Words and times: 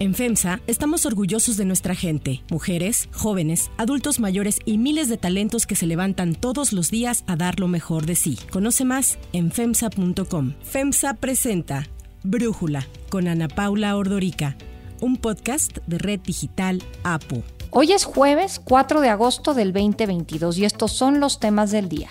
En 0.00 0.14
FEMSA 0.14 0.60
estamos 0.66 1.04
orgullosos 1.04 1.58
de 1.58 1.66
nuestra 1.66 1.94
gente, 1.94 2.42
mujeres, 2.50 3.10
jóvenes, 3.12 3.70
adultos 3.76 4.18
mayores 4.18 4.58
y 4.64 4.78
miles 4.78 5.10
de 5.10 5.18
talentos 5.18 5.66
que 5.66 5.76
se 5.76 5.86
levantan 5.86 6.34
todos 6.34 6.72
los 6.72 6.90
días 6.90 7.22
a 7.26 7.36
dar 7.36 7.60
lo 7.60 7.68
mejor 7.68 8.06
de 8.06 8.14
sí. 8.14 8.38
Conoce 8.50 8.86
más 8.86 9.18
en 9.34 9.52
FEMSA.com. 9.52 10.54
FEMSA 10.62 11.12
presenta 11.12 11.86
Brújula 12.22 12.86
con 13.10 13.28
Ana 13.28 13.48
Paula 13.48 13.94
Ordorica, 13.94 14.56
un 15.02 15.18
podcast 15.18 15.76
de 15.86 15.98
Red 15.98 16.20
Digital 16.20 16.82
APU. 17.02 17.42
Hoy 17.68 17.92
es 17.92 18.04
jueves 18.04 18.58
4 18.64 19.02
de 19.02 19.10
agosto 19.10 19.52
del 19.52 19.74
2022 19.74 20.56
y 20.56 20.64
estos 20.64 20.92
son 20.92 21.20
los 21.20 21.40
temas 21.40 21.72
del 21.72 21.90
día 21.90 22.08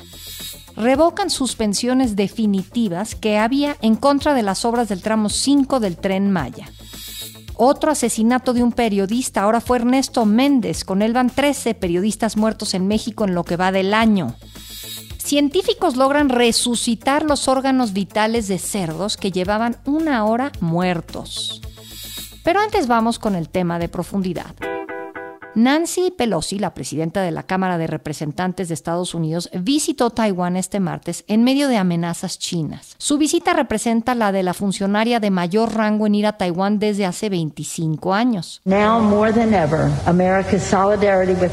revocan 0.76 1.30
suspensiones 1.30 2.16
definitivas 2.16 3.14
que 3.14 3.38
había 3.38 3.76
en 3.82 3.96
contra 3.96 4.34
de 4.34 4.44
las 4.44 4.64
obras 4.64 4.88
del 4.88 5.02
tramo 5.02 5.28
5 5.28 5.82
del 5.82 5.98
tren 5.98 6.32
Maya. 6.32 6.72
Otro 7.62 7.92
asesinato 7.92 8.54
de 8.54 8.64
un 8.64 8.72
periodista, 8.72 9.42
ahora 9.42 9.60
fue 9.60 9.80
Ernesto 9.80 10.26
Méndez, 10.26 10.86
con 10.86 11.02
él 11.02 11.12
van 11.12 11.30
13 11.30 11.74
periodistas 11.74 12.38
muertos 12.38 12.74
en 12.74 12.88
México 12.88 13.26
en 13.26 13.36
lo 13.36 13.44
que 13.44 13.58
va 13.58 13.74
del 13.74 13.94
año. 13.94 14.34
Científicos 15.18 15.98
logran 15.98 16.30
resucitar 16.30 17.24
los 17.24 17.50
órganos 17.50 17.92
vitales 17.92 18.48
de 18.48 18.60
cerdos 18.60 19.18
que 19.18 19.34
llevaban 19.34 19.76
una 19.84 20.24
hora 20.24 20.54
muertos. 20.62 21.62
Pero 22.46 22.62
antes 22.62 22.88
vamos 22.88 23.20
con 23.20 23.36
el 23.36 23.50
tema 23.50 23.78
de 23.78 23.90
profundidad. 23.90 24.56
Nancy 25.56 26.12
Pelosi, 26.16 26.60
la 26.60 26.74
presidenta 26.76 27.22
de 27.22 27.32
la 27.32 27.44
Cámara 27.44 27.78
de 27.78 27.88
Representantes 27.88 28.68
de 28.68 28.76
Estados 28.76 29.16
Unidos, 29.16 29.50
visitó 29.54 30.12
Taiwán 30.12 30.56
este 30.56 30.80
martes 30.80 31.24
en 31.28 31.44
medio 31.44 31.68
de 31.68 31.78
amenazas 31.78 32.38
chinas. 32.38 32.96
Su 33.00 33.18
visita 33.18 33.54
representa 33.54 34.14
la 34.14 34.32
de 34.32 34.44
la 34.44 34.54
funcionaria 34.54 35.20
de 35.20 35.32
mayor 35.32 35.74
rango 35.74 36.06
en 36.06 36.16
ir 36.16 36.28
a 36.28 36.38
Taiwán 36.38 36.78
desde 36.78 37.06
hace 37.06 37.30
25 37.30 38.14
años. 38.14 38.62
Now 38.66 39.00
more 39.00 39.34
than 39.34 39.54
ever, 39.54 39.90
America's 40.06 40.62
solidarity 40.62 41.34
with 41.34 41.52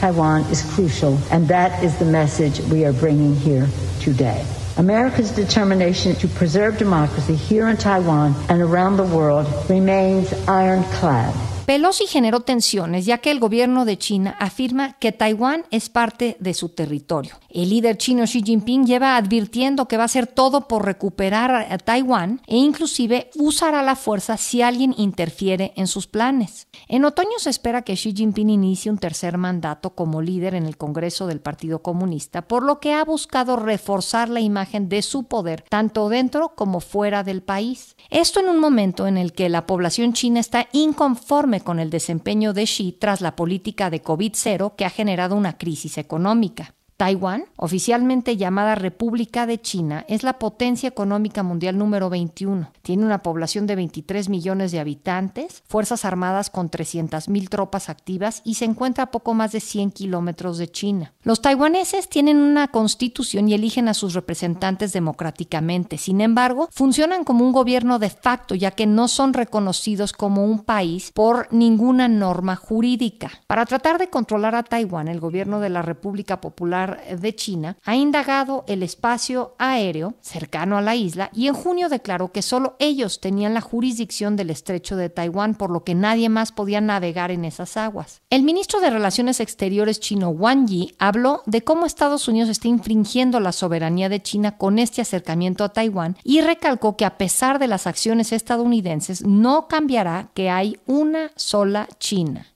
Taiwan 0.00 0.44
is 0.52 0.62
crucial, 0.74 1.18
and 1.32 1.48
that 1.48 1.82
is 1.82 1.98
the 1.98 2.04
message 2.04 2.60
we 2.70 2.84
are 2.84 2.92
bringing 2.92 3.34
here 3.36 3.66
today. 4.02 4.42
America's 4.76 5.34
determination 5.34 6.14
to 6.16 6.28
preserve 6.28 6.78
democracy 6.78 7.34
here 7.34 7.68
in 7.68 7.76
Taiwan 7.76 8.34
and 8.48 8.62
around 8.62 8.96
the 8.96 9.04
world 9.04 9.46
remains 9.68 10.32
ironclad. 10.48 11.32
Pelosi 11.66 12.06
generó 12.06 12.40
tensiones 12.40 13.06
ya 13.06 13.18
que 13.18 13.30
el 13.30 13.40
gobierno 13.40 13.86
de 13.86 13.96
China 13.96 14.36
afirma 14.38 14.98
que 14.98 15.12
Taiwán 15.12 15.64
es 15.70 15.88
parte 15.88 16.36
de 16.38 16.52
su 16.52 16.68
territorio. 16.68 17.36
El 17.48 17.70
líder 17.70 17.96
chino 17.96 18.24
Xi 18.24 18.42
Jinping 18.42 18.84
lleva 18.84 19.16
advirtiendo 19.16 19.88
que 19.88 19.96
va 19.96 20.02
a 20.02 20.06
hacer 20.06 20.26
todo 20.26 20.68
por 20.68 20.84
recuperar 20.84 21.54
a 21.72 21.78
Taiwán 21.78 22.42
e 22.46 22.58
inclusive 22.58 23.30
usará 23.36 23.82
la 23.82 23.96
fuerza 23.96 24.36
si 24.36 24.60
alguien 24.60 24.94
interfiere 24.98 25.72
en 25.76 25.86
sus 25.86 26.06
planes. 26.06 26.68
En 26.86 27.06
otoño 27.06 27.38
se 27.38 27.48
espera 27.48 27.80
que 27.80 27.94
Xi 27.94 28.12
Jinping 28.12 28.50
inicie 28.50 28.90
un 28.90 28.98
tercer 28.98 29.38
mandato 29.38 29.94
como 29.94 30.20
líder 30.20 30.54
en 30.54 30.66
el 30.66 30.76
Congreso 30.76 31.26
del 31.26 31.40
Partido 31.40 31.80
Comunista, 31.80 32.42
por 32.42 32.62
lo 32.62 32.78
que 32.78 32.92
ha 32.92 33.04
buscado 33.04 33.56
reforzar 33.56 34.28
la 34.28 34.40
imagen 34.40 34.90
de 34.90 35.00
su 35.00 35.24
poder 35.24 35.62
tanto 35.62 36.10
dentro 36.10 36.54
como 36.54 36.80
fuera 36.80 37.24
del 37.24 37.42
país. 37.42 37.96
Esto 38.10 38.40
en 38.40 38.50
un 38.50 38.58
momento 38.58 39.06
en 39.06 39.16
el 39.16 39.32
que 39.32 39.48
la 39.48 39.64
población 39.64 40.12
china 40.12 40.40
está 40.40 40.68
inconforme 40.72 41.53
con 41.60 41.78
el 41.78 41.90
desempeño 41.90 42.52
de 42.52 42.64
Xi 42.64 42.92
tras 42.92 43.20
la 43.20 43.36
política 43.36 43.90
de 43.90 44.02
COVID-0 44.02 44.74
que 44.76 44.84
ha 44.84 44.90
generado 44.90 45.36
una 45.36 45.58
crisis 45.58 45.98
económica. 45.98 46.74
Taiwán, 46.96 47.46
oficialmente 47.56 48.36
llamada 48.36 48.76
República 48.76 49.46
de 49.46 49.60
China, 49.60 50.04
es 50.08 50.22
la 50.22 50.38
potencia 50.38 50.88
económica 50.88 51.42
mundial 51.42 51.76
número 51.76 52.08
21. 52.08 52.70
Tiene 52.82 53.04
una 53.04 53.18
población 53.18 53.66
de 53.66 53.74
23 53.74 54.28
millones 54.28 54.70
de 54.70 54.78
habitantes, 54.78 55.64
fuerzas 55.66 56.04
armadas 56.04 56.50
con 56.50 56.70
300.000 56.70 57.48
tropas 57.48 57.88
activas 57.88 58.42
y 58.44 58.54
se 58.54 58.64
encuentra 58.64 59.04
a 59.04 59.10
poco 59.10 59.34
más 59.34 59.50
de 59.50 59.58
100 59.58 59.90
kilómetros 59.90 60.56
de 60.56 60.70
China. 60.70 61.12
Los 61.24 61.42
taiwaneses 61.42 62.08
tienen 62.08 62.36
una 62.36 62.68
constitución 62.68 63.48
y 63.48 63.54
eligen 63.54 63.88
a 63.88 63.94
sus 63.94 64.14
representantes 64.14 64.92
democráticamente. 64.92 65.98
Sin 65.98 66.20
embargo, 66.20 66.68
funcionan 66.70 67.24
como 67.24 67.44
un 67.44 67.52
gobierno 67.52 67.98
de 67.98 68.10
facto, 68.10 68.54
ya 68.54 68.70
que 68.70 68.86
no 68.86 69.08
son 69.08 69.32
reconocidos 69.32 70.12
como 70.12 70.44
un 70.44 70.60
país 70.60 71.10
por 71.12 71.52
ninguna 71.52 72.06
norma 72.06 72.54
jurídica. 72.54 73.32
Para 73.48 73.66
tratar 73.66 73.98
de 73.98 74.10
controlar 74.10 74.54
a 74.54 74.62
Taiwán, 74.62 75.08
el 75.08 75.18
gobierno 75.18 75.58
de 75.58 75.70
la 75.70 75.82
República 75.82 76.40
Popular 76.40 76.83
de 76.86 77.34
China 77.34 77.76
ha 77.84 77.96
indagado 77.96 78.64
el 78.66 78.82
espacio 78.82 79.54
aéreo 79.58 80.14
cercano 80.20 80.76
a 80.76 80.82
la 80.82 80.94
isla 80.94 81.30
y 81.32 81.48
en 81.48 81.54
junio 81.54 81.88
declaró 81.88 82.32
que 82.32 82.42
solo 82.42 82.76
ellos 82.78 83.20
tenían 83.20 83.54
la 83.54 83.60
jurisdicción 83.60 84.36
del 84.36 84.50
estrecho 84.50 84.96
de 84.96 85.10
Taiwán, 85.10 85.54
por 85.54 85.70
lo 85.70 85.84
que 85.84 85.94
nadie 85.94 86.28
más 86.28 86.52
podía 86.52 86.80
navegar 86.80 87.30
en 87.30 87.44
esas 87.44 87.76
aguas. 87.76 88.22
El 88.30 88.42
ministro 88.42 88.80
de 88.80 88.90
Relaciones 88.90 89.40
Exteriores 89.40 90.00
chino 90.00 90.30
Wang 90.30 90.66
Yi 90.66 90.94
habló 90.98 91.42
de 91.46 91.62
cómo 91.62 91.86
Estados 91.86 92.28
Unidos 92.28 92.48
está 92.48 92.68
infringiendo 92.68 93.40
la 93.40 93.52
soberanía 93.52 94.08
de 94.08 94.22
China 94.22 94.56
con 94.56 94.78
este 94.78 95.02
acercamiento 95.02 95.64
a 95.64 95.70
Taiwán 95.70 96.16
y 96.22 96.40
recalcó 96.40 96.96
que 96.96 97.04
a 97.04 97.18
pesar 97.18 97.58
de 97.58 97.68
las 97.68 97.86
acciones 97.86 98.32
estadounidenses 98.32 99.24
no 99.24 99.68
cambiará 99.68 100.28
que 100.34 100.50
hay 100.50 100.78
una 100.86 101.30
sola 101.36 101.88
China. 101.98 102.46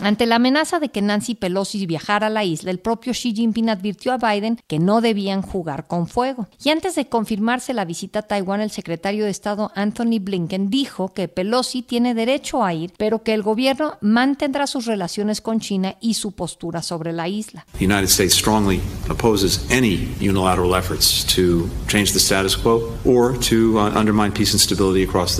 Ante 0.00 0.26
la 0.26 0.36
amenaza 0.36 0.78
de 0.78 0.90
que 0.90 1.02
Nancy 1.02 1.34
Pelosi 1.34 1.86
viajara 1.86 2.26
a 2.26 2.30
la 2.30 2.44
isla, 2.44 2.70
el 2.70 2.78
propio 2.78 3.12
Xi 3.12 3.34
Jinping 3.34 3.70
advirtió 3.70 4.12
a 4.12 4.18
Biden 4.18 4.58
que 4.66 4.78
no 4.78 5.00
debían 5.00 5.42
jugar 5.42 5.86
con 5.86 6.06
fuego. 6.06 6.48
Y 6.62 6.70
antes 6.70 6.94
de 6.94 7.08
confirmarse 7.08 7.72
la 7.72 7.84
visita 7.84 8.20
a 8.20 8.22
Taiwán, 8.22 8.60
el 8.60 8.70
secretario 8.70 9.24
de 9.24 9.30
Estado 9.30 9.70
Anthony 9.74 10.18
Blinken 10.20 10.70
dijo 10.70 11.12
que 11.14 11.28
Pelosi 11.28 11.82
tiene 11.82 12.14
derecho 12.14 12.64
a 12.64 12.74
ir, 12.74 12.92
pero 12.98 13.22
que 13.22 13.34
el 13.34 13.42
gobierno 13.42 13.96
mantendrá 14.00 14.66
sus 14.66 14.86
relaciones 14.86 15.40
con 15.40 15.60
China 15.60 15.96
y 16.00 16.14
su 16.14 16.32
postura 16.32 16.82
sobre 16.82 17.12
la 17.12 17.28
isla. 17.28 17.66
The 17.78 17.86
United 17.86 18.08
States 18.08 18.34
strongly 18.34 18.80
opposes 19.08 19.64
any 19.70 20.08
unilateral 20.20 20.74
efforts 20.74 21.24
to 21.34 21.68
change 21.86 22.12
the 22.12 22.20
status 22.20 22.56
quo 22.56 22.92
or 23.04 23.38
to 23.38 23.78
uh, 23.78 23.98
undermine 23.98 24.32
across 24.38 25.36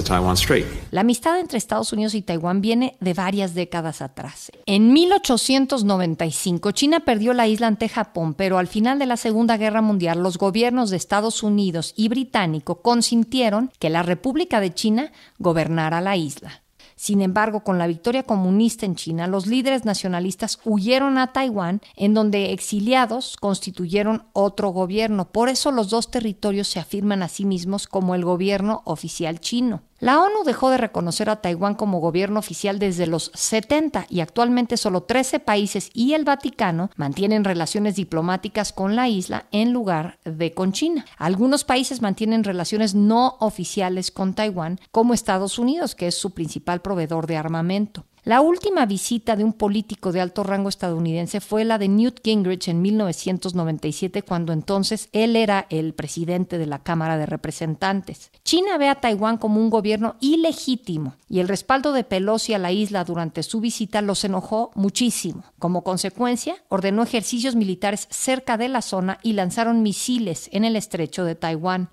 la 0.91 1.01
amistad 1.01 1.39
entre 1.39 1.59
Estados 1.59 1.93
Unidos 1.93 2.15
y 2.15 2.23
Taiwán 2.23 2.61
viene 2.61 2.97
de 3.01 3.15
varias 3.15 3.55
décadas 3.55 4.03
atrás. 4.03 4.51
En 4.67 4.93
1895, 4.93 6.73
China 6.73 7.01
perdió 7.01 7.33
la 7.33 7.47
isla 7.47 7.69
ante 7.69 7.89
Japón, 7.89 8.35
pero 8.35 8.59
al 8.59 8.67
final 8.67 8.99
de 8.99 9.07
la 9.07 9.17
Segunda 9.17 9.57
Guerra 9.57 9.83
Mundial, 9.83 10.23
los 10.23 10.37
gobiernos 10.37 10.91
de 10.91 10.97
Estados 10.97 11.45
Unidos 11.45 11.95
y 11.97 12.09
británico 12.09 12.83
consintieron 12.83 13.71
que 13.79 13.91
la 13.91 14.03
República 14.03 14.61
de 14.61 14.75
China 14.75 15.13
gobernara 15.39 16.01
la 16.01 16.17
isla. 16.17 16.63
Sin 16.99 17.23
embargo, 17.23 17.63
con 17.63 17.79
la 17.79 17.87
victoria 17.87 18.25
comunista 18.25 18.85
en 18.85 18.97
China, 18.97 19.29
los 19.29 19.47
líderes 19.47 19.85
nacionalistas 19.85 20.59
huyeron 20.65 21.17
a 21.17 21.33
Taiwán, 21.33 21.81
en 21.95 22.13
donde 22.13 22.53
exiliados 22.53 23.37
constituyeron 23.39 24.25
otro 24.33 24.71
gobierno. 24.71 25.31
Por 25.31 25.49
eso 25.49 25.71
los 25.71 25.91
dos 25.91 26.11
territorios 26.11 26.67
se 26.67 26.81
afirman 26.81 27.23
a 27.23 27.29
sí 27.29 27.45
mismos 27.45 27.87
como 27.87 28.17
el 28.17 28.25
gobierno 28.25 28.83
oficial 28.85 29.39
chino. 29.39 29.85
La 30.01 30.21
ONU 30.21 30.45
dejó 30.45 30.71
de 30.71 30.79
reconocer 30.79 31.29
a 31.29 31.43
Taiwán 31.43 31.75
como 31.75 31.99
gobierno 31.99 32.39
oficial 32.39 32.79
desde 32.79 33.09
los 33.09 33.33
70 33.35 34.07
y 34.09 34.21
actualmente 34.21 34.77
solo 34.77 35.03
13 35.03 35.41
países 35.41 35.91
y 35.93 36.13
el 36.13 36.25
Vaticano 36.25 36.91
mantienen 36.95 37.43
relaciones 37.43 37.97
diplomáticas 37.97 38.73
con 38.73 38.95
la 38.95 39.09
isla 39.09 39.47
en 39.51 39.73
lugar 39.73 40.21
de 40.25 40.55
con 40.55 40.71
China. 40.71 41.05
Algunos 41.17 41.65
países 41.65 42.01
mantienen 42.01 42.45
relaciones 42.45 42.95
no 42.95 43.39
oficiales 43.41 44.13
con 44.13 44.35
Taiwán, 44.35 44.79
como 44.93 45.15
Estados 45.15 45.59
Unidos, 45.59 45.97
que 45.97 46.07
es 46.07 46.15
su 46.15 46.31
principal 46.31 46.81
proveedor 46.81 47.27
de 47.27 47.37
armamento. 47.37 48.05
La 48.29 48.43
última 48.43 48.85
visita 48.85 49.37
de 49.37 49.43
un 49.43 49.55
político 49.55 50.13
de 50.13 50.21
alto 50.21 50.43
rango 50.43 50.69
estadounidense 50.69 51.41
fue 51.41 51.65
la 51.65 51.79
de 51.79 51.89
Newt 51.89 52.21
Gingrich 52.23 52.69
en 52.69 52.83
1997, 52.83 54.21
cuando 54.21 54.53
entonces 54.53 55.09
él 55.13 55.35
era 55.35 55.65
el 55.71 55.95
presidente 55.95 56.59
de 56.59 56.67
la 56.67 56.81
Cámara 56.83 57.17
de 57.17 57.25
Representantes. 57.25 58.31
China 58.45 58.77
ve 58.77 58.91
a 58.91 58.97
Taiwán 58.97 59.39
como 59.39 59.63
un 59.63 59.71
gobierno 59.71 60.17
ilegítimo 60.21 61.15
y 61.27 61.41
el 61.41 61.49
respaldo 61.49 61.95
de 61.95 62.05
Pelosi 62.05 62.53
a 62.53 62.59
la 62.59 62.71
isla 62.71 63.03
durante 63.05 63.43
su 63.43 63.63
visita 63.63 64.03
los 64.03 64.23
enojó 64.25 64.73
muchísimo. 64.75 65.45
Como 65.59 65.83
consecuencia, 65.83 66.57
ordenó 66.69 67.05
ejercicios 67.05 67.57
militares 67.57 68.09
cerca 68.11 68.59
de 68.59 68.69
la 68.69 68.83
zona 68.83 69.21
y 69.23 69.33
lanzaron 69.33 69.83
misiles 69.83 70.51
en 70.53 70.67
el 70.67 70.77
estrecho 70.77 71.25
de 71.25 71.35
Taiwán. 71.35 71.89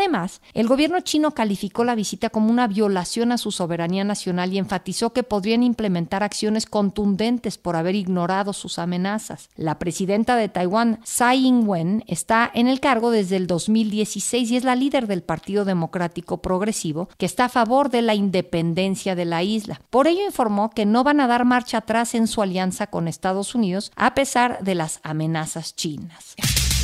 Además, 0.00 0.40
el 0.54 0.66
gobierno 0.66 1.00
chino 1.00 1.32
calificó 1.32 1.84
la 1.84 1.94
visita 1.94 2.30
como 2.30 2.50
una 2.50 2.66
violación 2.66 3.32
a 3.32 3.38
su 3.38 3.52
soberanía 3.52 4.02
nacional 4.04 4.52
y 4.52 4.58
enfatizó 4.58 5.12
que 5.12 5.22
podrían 5.22 5.62
implementar 5.62 6.22
acciones 6.22 6.66
contundentes 6.66 7.58
por 7.58 7.76
haber 7.76 7.94
ignorado 7.94 8.52
sus 8.52 8.78
amenazas. 8.78 9.48
La 9.56 9.78
presidenta 9.78 10.36
de 10.36 10.48
Taiwán, 10.48 11.00
Tsai 11.04 11.46
Ing-wen, 11.46 12.04
está 12.06 12.50
en 12.52 12.66
el 12.66 12.80
cargo 12.80 13.10
desde 13.10 13.36
el 13.36 13.46
2016 13.46 14.50
y 14.50 14.56
es 14.56 14.64
la 14.64 14.74
líder 14.74 15.06
del 15.06 15.22
Partido 15.22 15.64
Democrático 15.64 16.42
Progresivo, 16.42 17.08
que 17.18 17.26
está 17.26 17.46
a 17.46 17.48
favor 17.48 17.90
de 17.90 18.02
la 18.02 18.14
independencia 18.14 19.14
de 19.14 19.24
la 19.24 19.42
isla. 19.42 19.80
Por 19.90 20.06
ello 20.06 20.24
informó 20.24 20.70
que 20.70 20.86
no 20.86 21.04
van 21.04 21.20
a 21.20 21.26
dar 21.26 21.44
marcha 21.44 21.78
atrás 21.78 22.14
en 22.14 22.26
su 22.26 22.42
alianza 22.42 22.86
con 22.88 23.08
Estados 23.08 23.54
Unidos 23.54 23.92
a 23.96 24.14
pesar 24.14 24.62
de 24.62 24.74
las 24.74 25.00
amenazas 25.02 25.76
chinas. 25.76 26.34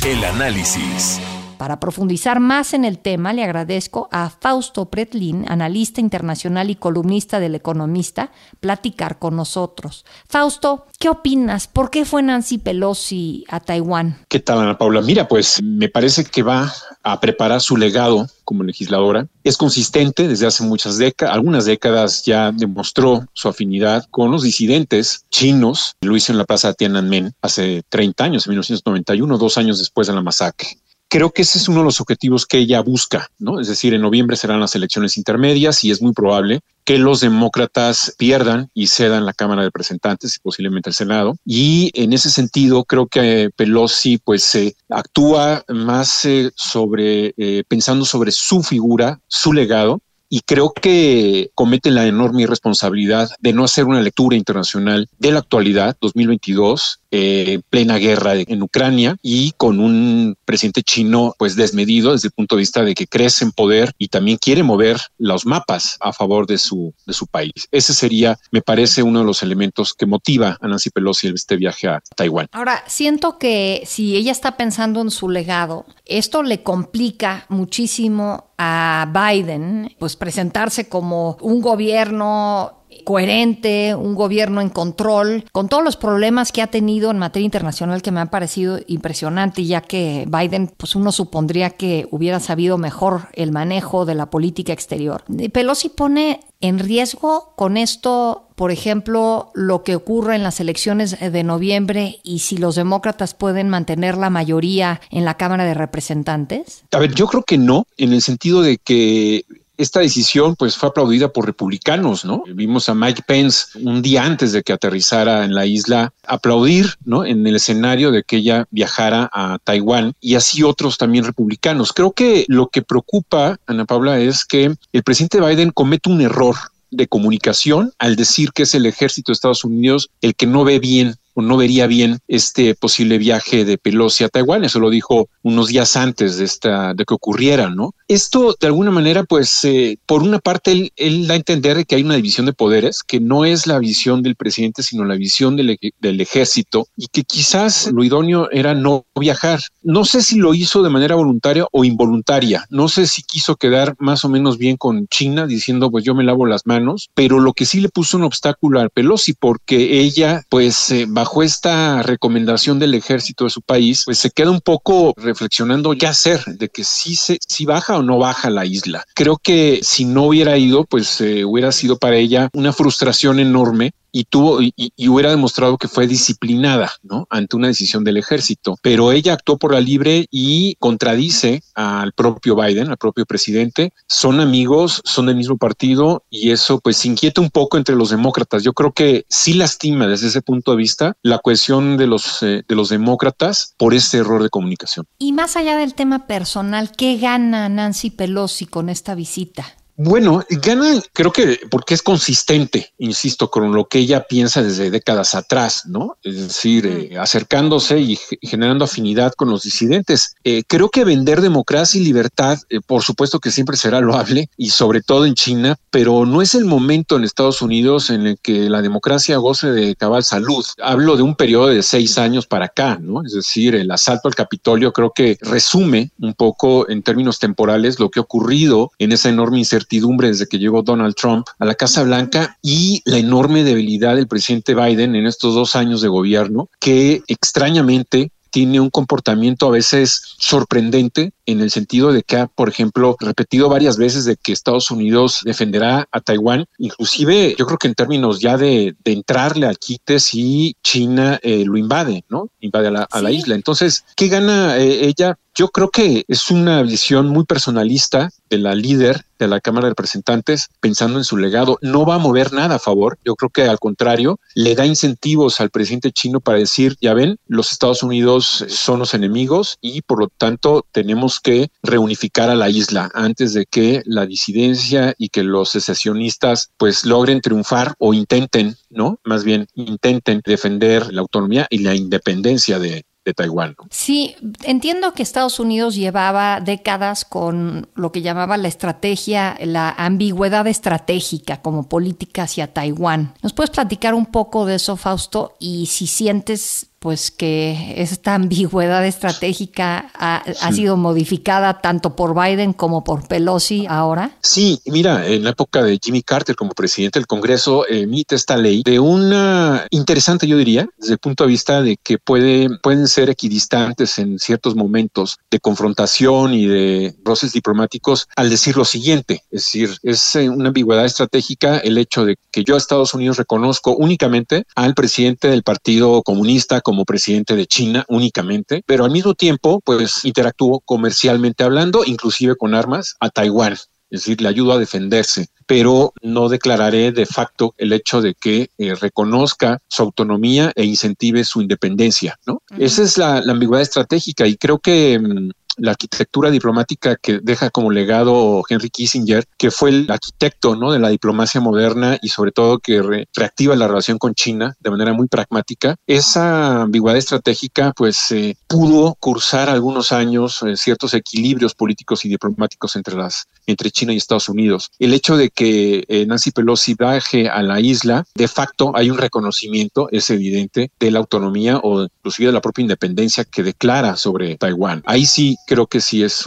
El 0.05 0.23
análisis. 0.23 1.19
Para 1.57 1.79
profundizar 1.79 2.39
más 2.39 2.73
en 2.73 2.85
el 2.85 2.99
tema, 2.99 3.33
le 3.33 3.43
agradezco 3.43 4.09
a 4.11 4.29
Fausto 4.29 4.85
Pretlin, 4.85 5.45
analista 5.49 6.01
internacional 6.01 6.69
y 6.69 6.75
columnista 6.75 7.39
del 7.39 7.55
Economista, 7.55 8.31
platicar 8.59 9.17
con 9.17 9.35
nosotros. 9.35 10.05
Fausto, 10.27 10.85
¿qué 10.99 11.09
opinas? 11.09 11.67
¿Por 11.67 11.89
qué 11.89 12.05
fue 12.05 12.21
Nancy 12.21 12.59
Pelosi 12.59 13.43
a 13.49 13.59
Taiwán? 13.59 14.19
¿Qué 14.29 14.39
tal, 14.39 14.59
Ana 14.59 14.77
Paula? 14.77 15.01
Mira, 15.01 15.27
pues 15.27 15.61
me 15.63 15.89
parece 15.89 16.25
que 16.25 16.43
va 16.43 16.71
a 17.01 17.19
preparar 17.19 17.59
su 17.61 17.75
legado 17.75 18.27
como 18.43 18.63
legisladora. 18.63 19.27
Es 19.43 19.57
consistente 19.57 20.27
desde 20.27 20.45
hace 20.45 20.63
muchas 20.63 20.97
décadas, 20.97 21.33
algunas 21.33 21.65
décadas 21.65 22.23
ya 22.23 22.51
demostró 22.51 23.25
su 23.33 23.47
afinidad 23.49 24.05
con 24.11 24.31
los 24.31 24.43
disidentes 24.43 25.25
chinos. 25.29 25.95
Lo 26.01 26.15
hizo 26.15 26.31
en 26.31 26.37
la 26.37 26.45
plaza 26.45 26.73
Tiananmen 26.73 27.33
hace 27.41 27.83
30 27.89 28.23
años, 28.23 28.45
en 28.45 28.51
1991, 28.51 29.37
dos 29.37 29.57
años 29.57 29.79
después 29.79 30.07
de 30.07 30.13
la 30.13 30.21
masacre. 30.21 30.67
Creo 31.09 31.31
que 31.31 31.43
ese 31.43 31.57
es 31.57 31.69
uno 31.69 31.79
de 31.79 31.85
los 31.85 32.01
objetivos 32.01 32.45
que 32.45 32.57
ella 32.57 32.81
busca, 32.81 33.29
¿no? 33.39 33.59
Es 33.59 33.67
decir, 33.67 33.93
en 33.93 34.01
noviembre 34.01 34.35
serán 34.35 34.59
las 34.59 34.75
elecciones 34.75 35.17
intermedias 35.17 35.83
y 35.83 35.91
es 35.91 36.01
muy 36.01 36.11
probable 36.13 36.59
que 36.83 36.97
los 36.97 37.19
demócratas 37.19 38.15
pierdan 38.17 38.69
y 38.73 38.87
cedan 38.87 39.25
la 39.25 39.33
Cámara 39.33 39.61
de 39.61 39.67
Representantes 39.67 40.35
y 40.35 40.39
posiblemente 40.39 40.89
el 40.89 40.95
Senado. 40.95 41.35
Y 41.45 41.91
en 41.93 42.13
ese 42.13 42.29
sentido, 42.29 42.85
creo 42.85 43.07
que 43.07 43.49
Pelosi 43.55 44.17
pues 44.17 44.55
eh, 44.55 44.75
actúa 44.89 45.63
más 45.67 46.25
eh, 46.25 46.51
sobre 46.55 47.33
eh, 47.37 47.63
pensando 47.67 48.05
sobre 48.05 48.31
su 48.31 48.63
figura, 48.63 49.19
su 49.27 49.53
legado 49.53 50.01
y 50.29 50.41
creo 50.41 50.73
que 50.73 51.51
cometen 51.55 51.95
la 51.95 52.05
enorme 52.05 52.43
irresponsabilidad 52.43 53.29
de 53.39 53.53
no 53.53 53.63
hacer 53.63 53.85
una 53.85 54.01
lectura 54.01 54.35
internacional 54.35 55.09
de 55.19 55.31
la 55.31 55.39
actualidad 55.39 55.97
2022 56.01 56.99
eh, 57.11 57.61
plena 57.69 57.97
guerra 57.97 58.33
en 58.35 58.61
Ucrania 58.61 59.17
y 59.21 59.51
con 59.57 59.79
un 59.79 60.35
presidente 60.45 60.83
chino 60.83 61.33
pues 61.37 61.55
desmedido 61.55 62.11
desde 62.11 62.27
el 62.27 62.33
punto 62.33 62.55
de 62.55 62.61
vista 62.61 62.83
de 62.83 62.95
que 62.95 63.07
crece 63.07 63.45
en 63.45 63.51
poder 63.51 63.93
y 63.97 64.09
también 64.09 64.37
quiere 64.37 64.63
mover 64.63 64.97
los 65.17 65.45
mapas 65.45 65.97
a 65.99 66.13
favor 66.13 66.47
de 66.47 66.57
su, 66.57 66.93
de 67.05 67.13
su 67.13 67.27
país. 67.27 67.67
Ese 67.71 67.93
sería, 67.93 68.37
me 68.51 68.61
parece, 68.61 69.03
uno 69.03 69.19
de 69.19 69.25
los 69.25 69.43
elementos 69.43 69.93
que 69.93 70.05
motiva 70.05 70.57
a 70.61 70.67
Nancy 70.67 70.89
Pelosi 70.89 71.27
este 71.27 71.55
viaje 71.55 71.87
a 71.87 72.01
Taiwán. 72.15 72.47
Ahora, 72.51 72.83
siento 72.87 73.37
que 73.37 73.83
si 73.85 74.15
ella 74.15 74.31
está 74.31 74.57
pensando 74.57 75.01
en 75.01 75.11
su 75.11 75.29
legado, 75.29 75.85
esto 76.05 76.43
le 76.43 76.63
complica 76.63 77.45
muchísimo 77.49 78.51
a 78.57 79.11
Biden, 79.13 79.95
pues 79.99 80.15
presentarse 80.15 80.89
como 80.89 81.37
un 81.41 81.61
gobierno 81.61 82.85
coherente, 83.03 83.95
un 83.95 84.15
gobierno 84.15 84.59
en 84.59 84.69
control, 84.69 85.45
con 85.51 85.69
todos 85.69 85.83
los 85.83 85.95
problemas 85.95 86.51
que 86.51 86.61
ha 86.61 86.67
tenido 86.67 87.09
en 87.09 87.17
materia 87.17 87.45
internacional 87.45 88.01
que 88.01 88.11
me 88.11 88.19
han 88.19 88.29
parecido 88.29 88.79
impresionante, 88.87 89.63
ya 89.63 89.81
que 89.81 90.27
Biden, 90.27 90.67
pues 90.75 90.95
uno 90.95 91.11
supondría 91.11 91.69
que 91.69 92.07
hubiera 92.11 92.39
sabido 92.39 92.77
mejor 92.77 93.29
el 93.33 93.51
manejo 93.51 94.05
de 94.05 94.15
la 94.15 94.29
política 94.29 94.73
exterior. 94.73 95.23
Pelosi 95.53 95.89
pone 95.89 96.41
en 96.59 96.79
riesgo 96.79 97.53
con 97.55 97.77
esto, 97.77 98.47
por 98.55 98.71
ejemplo, 98.71 99.51
lo 99.53 99.83
que 99.83 99.95
ocurre 99.95 100.35
en 100.35 100.43
las 100.43 100.59
elecciones 100.59 101.17
de 101.19 101.43
noviembre 101.43 102.19
y 102.23 102.39
si 102.39 102.57
los 102.57 102.75
demócratas 102.75 103.33
pueden 103.33 103.69
mantener 103.69 104.17
la 104.17 104.29
mayoría 104.29 104.99
en 105.11 105.23
la 105.23 105.35
Cámara 105.35 105.65
de 105.65 105.75
Representantes? 105.75 106.83
A 106.91 106.99
ver, 106.99 107.13
yo 107.13 107.27
creo 107.27 107.43
que 107.43 107.57
no, 107.57 107.85
en 107.97 108.13
el 108.13 108.21
sentido 108.21 108.61
de 108.61 108.77
que 108.79 109.45
esta 109.77 109.99
decisión 109.99 110.55
pues 110.55 110.75
fue 110.75 110.89
aplaudida 110.89 111.31
por 111.31 111.45
republicanos, 111.45 112.25
¿no? 112.25 112.43
Vimos 112.47 112.89
a 112.89 112.95
Mike 112.95 113.23
Pence 113.25 113.79
un 113.79 114.01
día 114.01 114.23
antes 114.23 114.51
de 114.51 114.63
que 114.63 114.73
aterrizara 114.73 115.45
en 115.45 115.53
la 115.53 115.65
isla 115.65 116.13
aplaudir, 116.25 116.95
¿no? 117.05 117.25
En 117.25 117.45
el 117.45 117.55
escenario 117.55 118.11
de 118.11 118.23
que 118.23 118.37
ella 118.37 118.65
viajara 118.71 119.29
a 119.31 119.59
Taiwán 119.63 120.13
y 120.19 120.35
así 120.35 120.63
otros 120.63 120.97
también 120.97 121.25
republicanos. 121.25 121.93
Creo 121.93 122.11
que 122.11 122.45
lo 122.47 122.67
que 122.67 122.81
preocupa, 122.81 123.59
Ana 123.67 123.85
Paula, 123.85 124.19
es 124.19 124.45
que 124.45 124.75
el 124.91 125.03
presidente 125.03 125.39
Biden 125.39 125.71
comete 125.71 126.09
un 126.09 126.21
error 126.21 126.55
de 126.89 127.07
comunicación 127.07 127.93
al 127.99 128.15
decir 128.15 128.51
que 128.53 128.63
es 128.63 128.73
el 128.73 128.85
ejército 128.85 129.31
de 129.31 129.33
Estados 129.33 129.63
Unidos 129.63 130.09
el 130.21 130.35
que 130.35 130.47
no 130.47 130.63
ve 130.63 130.79
bien 130.79 131.15
no 131.41 131.57
vería 131.57 131.87
bien 131.87 132.19
este 132.27 132.75
posible 132.75 133.17
viaje 133.17 133.65
de 133.65 133.77
Pelosi 133.77 134.23
a 134.23 134.29
Taiwán. 134.29 134.63
Eso 134.63 134.79
lo 134.79 134.89
dijo 134.89 135.29
unos 135.43 135.67
días 135.67 135.95
antes 135.95 136.37
de 136.37 136.45
esta, 136.45 136.93
de 136.93 137.05
que 137.05 137.13
ocurriera, 137.13 137.69
¿no? 137.69 137.93
Esto, 138.07 138.55
de 138.59 138.67
alguna 138.67 138.91
manera, 138.91 139.23
pues, 139.23 139.63
eh, 139.65 139.97
por 140.05 140.23
una 140.23 140.39
parte, 140.39 140.91
él, 140.95 141.27
da 141.27 141.33
a 141.33 141.37
entender 141.37 141.85
que 141.85 141.95
hay 141.95 142.03
una 142.03 142.15
división 142.15 142.45
de 142.45 142.53
poderes, 142.53 143.03
que 143.03 143.19
no 143.19 143.45
es 143.45 143.67
la 143.67 143.79
visión 143.79 144.23
del 144.23 144.35
presidente, 144.35 144.83
sino 144.83 145.03
la 145.03 145.15
visión 145.15 145.55
del, 145.57 145.77
ejército, 146.01 146.87
y 146.95 147.07
que 147.07 147.23
quizás 147.23 147.91
lo 147.91 148.03
idóneo 148.03 148.49
era 148.51 148.73
no 148.73 149.05
viajar. 149.19 149.59
No 149.83 150.05
sé 150.05 150.21
si 150.21 150.37
lo 150.37 150.53
hizo 150.53 150.83
de 150.83 150.89
manera 150.89 151.15
voluntaria 151.15 151.65
o 151.71 151.83
involuntaria. 151.83 152.65
No 152.69 152.87
sé 152.87 153.07
si 153.07 153.23
quiso 153.23 153.55
quedar 153.55 153.95
más 153.99 154.23
o 154.25 154.29
menos 154.29 154.57
bien 154.57 154.77
con 154.77 155.07
China, 155.07 155.45
diciendo, 155.45 155.91
pues 155.91 156.03
yo 156.03 156.15
me 156.15 156.23
lavo 156.23 156.45
las 156.45 156.65
manos, 156.65 157.09
pero 157.13 157.39
lo 157.39 157.53
que 157.53 157.65
sí 157.65 157.81
le 157.81 157.89
puso 157.89 158.17
un 158.17 158.23
obstáculo 158.23 158.79
a 158.79 158.89
Pelosi, 158.89 159.33
porque 159.33 159.99
ella, 159.99 160.43
pues, 160.49 160.91
eh, 160.91 161.05
esta 161.43 162.01
recomendación 162.03 162.79
del 162.79 162.93
ejército 162.93 163.43
de 163.43 163.49
su 163.49 163.61
país, 163.61 164.03
pues 164.05 164.17
se 164.17 164.31
queda 164.31 164.51
un 164.51 164.61
poco 164.61 165.13
reflexionando 165.17 165.93
qué 165.97 166.07
hacer, 166.07 166.43
de 166.45 166.69
que 166.69 166.83
si 166.83 167.15
se, 167.15 167.37
si 167.47 167.65
baja 167.65 167.97
o 167.97 168.03
no 168.03 168.17
baja 168.17 168.49
la 168.49 168.65
isla. 168.65 169.03
Creo 169.13 169.37
que 169.37 169.79
si 169.83 170.05
no 170.05 170.23
hubiera 170.23 170.57
ido, 170.57 170.85
pues 170.85 171.21
eh, 171.21 171.45
hubiera 171.45 171.71
sido 171.71 171.97
para 171.97 172.17
ella 172.17 172.49
una 172.53 172.73
frustración 172.73 173.39
enorme 173.39 173.93
y 174.17 174.23
tuvo 174.23 174.63
y, 174.63 174.73
hubiera 175.07 175.29
demostrado 175.29 175.77
que 175.77 175.87
fue 175.87 176.07
disciplinada. 176.07 176.91
Ante 177.29 177.55
una 177.55 177.67
decisión 177.67 178.03
del 178.03 178.17
ejército. 178.17 178.75
Pero 178.81 179.11
ella 179.11 179.33
actuó 179.33 179.57
por 179.57 179.73
la 179.73 179.79
libre 179.79 180.25
y 180.31 180.75
contradice 180.75 181.61
al 181.75 182.13
propio 182.13 182.55
Biden, 182.55 182.89
al 182.89 182.97
propio 182.97 183.25
presidente. 183.25 183.93
Son 184.07 184.39
amigos, 184.39 185.01
son 185.05 185.27
del 185.27 185.35
mismo 185.35 185.57
partido 185.57 186.23
y 186.29 186.49
eso 186.49 186.79
pues 186.79 187.05
inquieta 187.05 187.41
un 187.41 187.51
poco 187.51 187.77
entre 187.77 187.95
los 187.95 188.09
demócratas. 188.09 188.63
Yo 188.63 188.73
creo 188.73 188.91
que 188.91 189.25
sí 189.29 189.53
lastima 189.53 190.07
desde 190.07 190.27
ese 190.27 190.41
punto 190.41 190.71
de 190.71 190.77
vista 190.77 191.15
la 191.21 191.37
cohesión 191.37 191.97
de 191.97 192.07
los 192.07 192.41
eh, 192.41 192.63
de 192.67 192.75
los 192.75 192.89
demócratas 192.89 193.75
por 193.77 193.93
este 193.93 194.17
error 194.17 194.41
de 194.41 194.49
comunicación. 194.49 195.05
Y 195.19 195.33
más 195.33 195.55
allá 195.55 195.77
del 195.77 195.93
tema 195.93 196.25
personal, 196.25 196.91
¿qué 196.91 197.17
gana 197.17 197.69
Nancy 197.69 198.09
Pelosi 198.09 198.65
con 198.65 198.89
esta 198.89 199.13
visita? 199.13 199.76
Bueno, 199.99 200.43
gana, 200.61 201.01
creo 201.11 201.33
que 201.33 201.59
porque 201.71 201.95
es 201.95 202.03
consistente, 202.03 202.93
insisto, 202.99 203.49
con 203.49 203.73
lo 203.73 203.85
que 203.85 203.97
ella 203.97 204.27
piensa 204.27 204.61
desde 204.61 204.91
décadas 204.91 205.33
atrás, 205.33 205.87
¿no? 205.87 206.17
Es 206.21 206.35
decir, 206.35 206.85
eh, 206.85 207.17
acercándose 207.17 207.99
y 207.99 208.19
generando 208.43 208.85
afinidad 208.85 209.33
con 209.33 209.49
los 209.49 209.63
disidentes. 209.63 210.35
Eh, 210.43 210.61
creo 210.67 210.89
que 210.89 211.03
vender 211.03 211.41
democracia 211.41 211.99
y 211.99 212.03
libertad, 212.03 212.59
eh, 212.69 212.79
por 212.85 213.01
supuesto 213.01 213.39
que 213.39 213.49
siempre 213.49 213.75
será 213.75 213.99
loable, 213.99 214.51
y 214.55 214.69
sobre 214.69 215.01
todo 215.01 215.25
en 215.25 215.33
China, 215.33 215.77
pero 215.89 216.27
no 216.27 216.43
es 216.43 216.53
el 216.53 216.65
momento 216.65 217.15
en 217.15 217.23
Estados 217.23 217.63
Unidos 217.63 218.11
en 218.11 218.27
el 218.27 218.37
que 218.37 218.69
la 218.69 218.83
democracia 218.83 219.37
goce 219.37 219.71
de 219.71 219.95
cabal 219.95 220.23
salud. 220.23 220.63
Hablo 220.79 221.17
de 221.17 221.23
un 221.23 221.33
periodo 221.33 221.69
de 221.69 221.81
seis 221.81 222.19
años 222.19 222.45
para 222.45 222.65
acá, 222.65 222.99
¿no? 223.01 223.23
Es 223.23 223.33
decir, 223.33 223.73
el 223.73 223.89
asalto 223.89 224.27
al 224.27 224.35
Capitolio 224.35 224.93
creo 224.93 225.11
que 225.11 225.39
resume 225.41 226.11
un 226.19 226.35
poco 226.35 226.87
en 226.87 227.01
términos 227.01 227.39
temporales 227.39 227.99
lo 227.99 228.11
que 228.11 228.19
ha 228.19 228.21
ocurrido 228.21 228.91
en 228.99 229.11
esa 229.11 229.29
enorme 229.29 229.57
incertidumbre 229.57 229.86
desde 229.89 230.47
que 230.47 230.59
llegó 230.59 230.81
Donald 230.83 231.15
Trump 231.15 231.47
a 231.59 231.65
la 231.65 231.75
Casa 231.75 232.03
Blanca 232.03 232.57
y 232.61 233.01
la 233.05 233.17
enorme 233.17 233.63
debilidad 233.63 234.15
del 234.15 234.27
presidente 234.27 234.75
Biden 234.75 235.15
en 235.15 235.25
estos 235.25 235.55
dos 235.55 235.75
años 235.75 236.01
de 236.01 236.07
gobierno, 236.07 236.69
que 236.79 237.21
extrañamente 237.27 238.31
tiene 238.49 238.79
un 238.79 238.89
comportamiento 238.89 239.67
a 239.67 239.71
veces 239.71 240.21
sorprendente 240.37 241.31
en 241.45 241.61
el 241.61 241.69
sentido 241.69 242.11
de 242.11 242.23
que 242.23 242.37
ha, 242.37 242.47
por 242.47 242.69
ejemplo, 242.69 243.15
repetido 243.19 243.69
varias 243.69 243.97
veces 243.97 244.25
de 244.25 244.35
que 244.35 244.51
Estados 244.51 244.89
Unidos 244.89 245.41
defenderá 245.43 246.07
a 246.11 246.21
Taiwán, 246.21 246.65
inclusive 246.77 247.55
yo 247.57 247.65
creo 247.65 247.77
que 247.77 247.87
en 247.87 247.95
términos 247.95 248.39
ya 248.39 248.57
de, 248.57 248.95
entrarle 249.05 249.67
a 249.67 249.75
quite 249.75 250.19
si 250.19 250.75
China 250.83 251.39
eh, 251.43 251.63
lo 251.65 251.77
invade, 251.77 252.23
¿no? 252.29 252.49
Invade 252.59 252.87
a 252.87 253.21
la, 253.21 253.31
isla. 253.31 253.55
Entonces, 253.55 254.05
¿qué 254.15 254.27
gana 254.27 254.77
eh, 254.77 255.07
ella? 255.07 255.37
Yo 255.57 255.69
creo 255.69 255.89
que 255.89 256.23
es 256.27 256.51
una 256.51 256.83
visión 256.83 257.29
muy 257.29 257.43
personalista 257.43 258.29
de 258.47 258.59
la 258.59 258.75
líder 258.75 259.25
de 259.39 259.47
la 259.47 259.59
Cámara 259.59 259.85
de 259.85 259.91
Representantes 259.91 260.67
pensando 260.79 261.17
en 261.17 261.23
su 261.23 261.35
legado. 261.35 261.79
No 261.81 262.05
va 262.05 262.15
a 262.15 262.19
mover 262.19 262.53
nada 262.53 262.75
a 262.75 262.79
favor. 262.79 263.17
Yo 263.25 263.35
creo 263.35 263.49
que 263.49 263.63
al 263.63 263.79
contrario, 263.79 264.39
le 264.53 264.75
da 264.75 264.85
incentivos 264.85 265.59
al 265.59 265.71
presidente 265.71 266.11
chino 266.11 266.41
para 266.41 266.59
decir, 266.59 266.95
ya 267.01 267.15
ven, 267.15 267.37
los 267.47 267.71
Estados 267.71 268.03
Unidos 268.03 268.65
son 268.67 268.99
los 268.99 269.15
enemigos 269.15 269.79
y 269.81 270.03
por 270.03 270.19
lo 270.19 270.27
tanto 270.27 270.85
tenemos 270.91 271.39
que 271.39 271.71
reunificar 271.81 272.51
a 272.51 272.55
la 272.55 272.69
isla 272.69 273.09
antes 273.15 273.55
de 273.55 273.65
que 273.65 274.03
la 274.05 274.27
disidencia 274.27 275.15
y 275.17 275.29
que 275.29 275.41
los 275.41 275.69
secesionistas 275.69 276.69
pues 276.77 277.03
logren 277.03 277.41
triunfar 277.41 277.95
o 277.97 278.13
intenten, 278.13 278.75
¿no? 278.91 279.19
Más 279.23 279.43
bien 279.43 279.65
intenten 279.73 280.41
defender 280.45 281.11
la 281.11 281.21
autonomía 281.21 281.65
y 281.71 281.79
la 281.79 281.95
independencia 281.95 282.77
de, 282.77 283.05
Taiwán. 283.33 283.75
Sí, 283.89 284.35
entiendo 284.63 285.13
que 285.13 285.23
Estados 285.23 285.59
Unidos 285.59 285.95
llevaba 285.95 286.59
décadas 286.59 287.25
con 287.25 287.89
lo 287.95 288.11
que 288.11 288.21
llamaba 288.21 288.57
la 288.57 288.67
estrategia, 288.67 289.57
la 289.61 289.89
ambigüedad 289.89 290.67
estratégica 290.67 291.61
como 291.61 291.89
política 291.89 292.43
hacia 292.43 292.73
Taiwán. 292.73 293.33
¿Nos 293.41 293.53
puedes 293.53 293.71
platicar 293.71 294.13
un 294.13 294.25
poco 294.25 294.65
de 294.65 294.75
eso, 294.75 294.97
Fausto? 294.97 295.55
Y 295.59 295.87
si 295.87 296.07
sientes 296.07 296.89
pues 296.99 297.31
que 297.31 297.95
esta 297.97 298.35
ambigüedad 298.35 299.05
estratégica 299.05 300.11
ha, 300.13 300.43
sido 300.71 300.97
modificada 300.97 301.79
tanto 301.79 302.15
por 302.15 302.35
Biden 302.35 302.73
como 302.73 303.03
por 303.03 303.27
Pelosi 303.27 303.85
ahora? 303.87 304.31
Sí, 304.41 304.79
mira, 304.85 305.25
en 305.27 305.43
la 305.43 305.51
época 305.51 305.83
de 305.83 305.99
Jimmy 306.03 306.21
Carter 306.21 306.55
como 306.55 306.71
presidente 306.71 307.19
del 307.19 307.27
Congreso 307.27 307.87
emite 307.87 308.35
esta 308.35 308.57
ley 308.57 308.83
de 308.83 308.99
una 308.99 309.87
interesante, 309.89 310.47
yo 310.47 310.57
diría, 310.57 310.87
desde 310.97 311.13
el 311.13 311.19
punto 311.19 311.43
de 311.43 311.49
vista 311.49 311.81
de 311.81 311.97
que 311.97 312.17
puede, 312.17 312.69
pueden 312.81 313.07
ser 313.07 313.29
equidistantes 313.29 314.19
en 314.19 314.39
ciertos 314.39 314.75
momentos 314.75 315.37
de 315.49 315.59
confrontación 315.59 316.53
y 316.53 316.65
de 316.67 317.15
roces 317.23 317.53
diplomáticos 317.53 318.27
al 318.35 318.49
decir 318.49 318.77
lo 318.77 318.85
siguiente, 318.85 319.43
es 319.51 319.63
decir, 319.63 319.97
es 320.03 320.35
eh, 320.35 320.49
una 320.49 320.69
ambigüedad 320.69 321.05
estratégica 321.05 321.77
el 321.77 321.97
hecho 321.97 322.25
de 322.25 322.37
que 322.51 322.63
yo 322.63 322.75
a 322.75 322.77
Estados 322.77 323.13
Unidos 323.13 323.37
reconozco 323.37 323.95
únicamente 323.95 324.65
al 324.75 324.93
presidente 324.93 325.47
del 325.47 325.63
Partido 325.63 326.21
Comunista 326.23 326.81
como 326.87 327.03
presidente 327.03 327.57
de 327.57 327.67
China 327.67 328.05
únicamente, 328.07 328.81
pero 328.85 329.03
al 329.03 329.11
mismo 329.11 329.33
tiempo, 329.33 329.81
pues 329.83 330.23
interactuó 330.23 330.79
comercialmente 330.79 331.65
hablando, 331.65 332.05
inclusive 332.05 332.55
con 332.55 332.73
armas, 332.73 333.17
a 333.19 333.29
Taiwán. 333.29 333.73
Es 334.09 334.21
decir, 334.21 334.39
le 334.39 334.47
ayudo 334.47 334.71
a 334.71 334.79
defenderse, 334.79 335.47
pero 335.65 336.13
no 336.21 336.47
declararé 336.47 337.11
de 337.11 337.25
facto 337.25 337.75
el 337.77 337.91
hecho 337.91 338.21
de 338.21 338.35
que 338.35 338.69
eh, 338.77 338.95
reconozca 338.95 339.79
su 339.89 340.01
autonomía 340.01 340.71
e 340.77 340.85
incentive 340.85 341.43
su 341.43 341.61
independencia, 341.61 342.39
¿no? 342.45 342.61
Esa 342.77 343.03
es 343.03 343.17
la, 343.17 343.41
la, 343.41 343.51
ambigüedad 343.51 343.81
estratégica 343.81 344.47
y 344.47 344.55
creo 344.55 344.79
que 344.79 345.19
mm, 345.19 345.49
la 345.77 345.91
arquitectura 345.91 346.51
diplomática 346.51 347.15
que 347.15 347.39
deja 347.41 347.69
como 347.69 347.91
legado 347.91 348.63
Henry 348.67 348.89
Kissinger, 348.89 349.45
que 349.57 349.71
fue 349.71 349.89
el 349.89 350.11
arquitecto 350.11 350.75
¿no? 350.75 350.91
de 350.91 350.99
la 350.99 351.09
diplomacia 351.09 351.61
moderna 351.61 352.17
y 352.21 352.29
sobre 352.29 352.51
todo 352.51 352.79
que 352.79 353.01
reactiva 353.35 353.75
la 353.75 353.87
relación 353.87 354.17
con 354.17 354.33
China 354.33 354.75
de 354.79 354.91
manera 354.91 355.13
muy 355.13 355.27
pragmática. 355.27 355.95
Esa 356.07 356.81
ambigüedad 356.83 357.17
estratégica 357.17 357.93
pues 357.95 358.31
eh, 358.31 358.55
pudo 358.67 359.15
cursar 359.19 359.69
algunos 359.69 360.11
años 360.11 360.61
eh, 360.63 360.75
ciertos 360.75 361.13
equilibrios 361.13 361.73
políticos 361.73 362.25
y 362.25 362.29
diplomáticos 362.29 362.95
entre 362.95 363.15
las 363.15 363.47
entre 363.65 363.91
China 363.91 364.13
y 364.13 364.17
Estados 364.17 364.49
Unidos. 364.49 364.91
El 364.97 365.13
hecho 365.13 365.37
de 365.37 365.49
que 365.49 366.05
eh, 366.07 366.25
Nancy 366.25 366.51
Pelosi 366.51 366.95
baje 366.95 367.49
a 367.49 367.61
la 367.61 367.79
isla, 367.79 368.25
de 368.33 368.47
facto 368.47 368.93
hay 368.95 369.09
un 369.11 369.17
reconocimiento, 369.17 370.07
es 370.11 370.29
evidente, 370.29 370.91
de 370.99 371.11
la 371.11 371.19
autonomía 371.19 371.77
o 371.83 372.03
inclusive 372.03 372.47
de 372.47 372.53
la 372.53 372.61
propia 372.61 372.83
independencia 372.83 373.43
que 373.43 373.63
declara 373.63 374.15
sobre 374.15 374.57
Taiwán. 374.57 375.03
Ahí 375.05 375.25
sí 375.25 375.57
creo 375.67 375.85
que 375.85 376.01
sí 376.01 376.23
es 376.23 376.45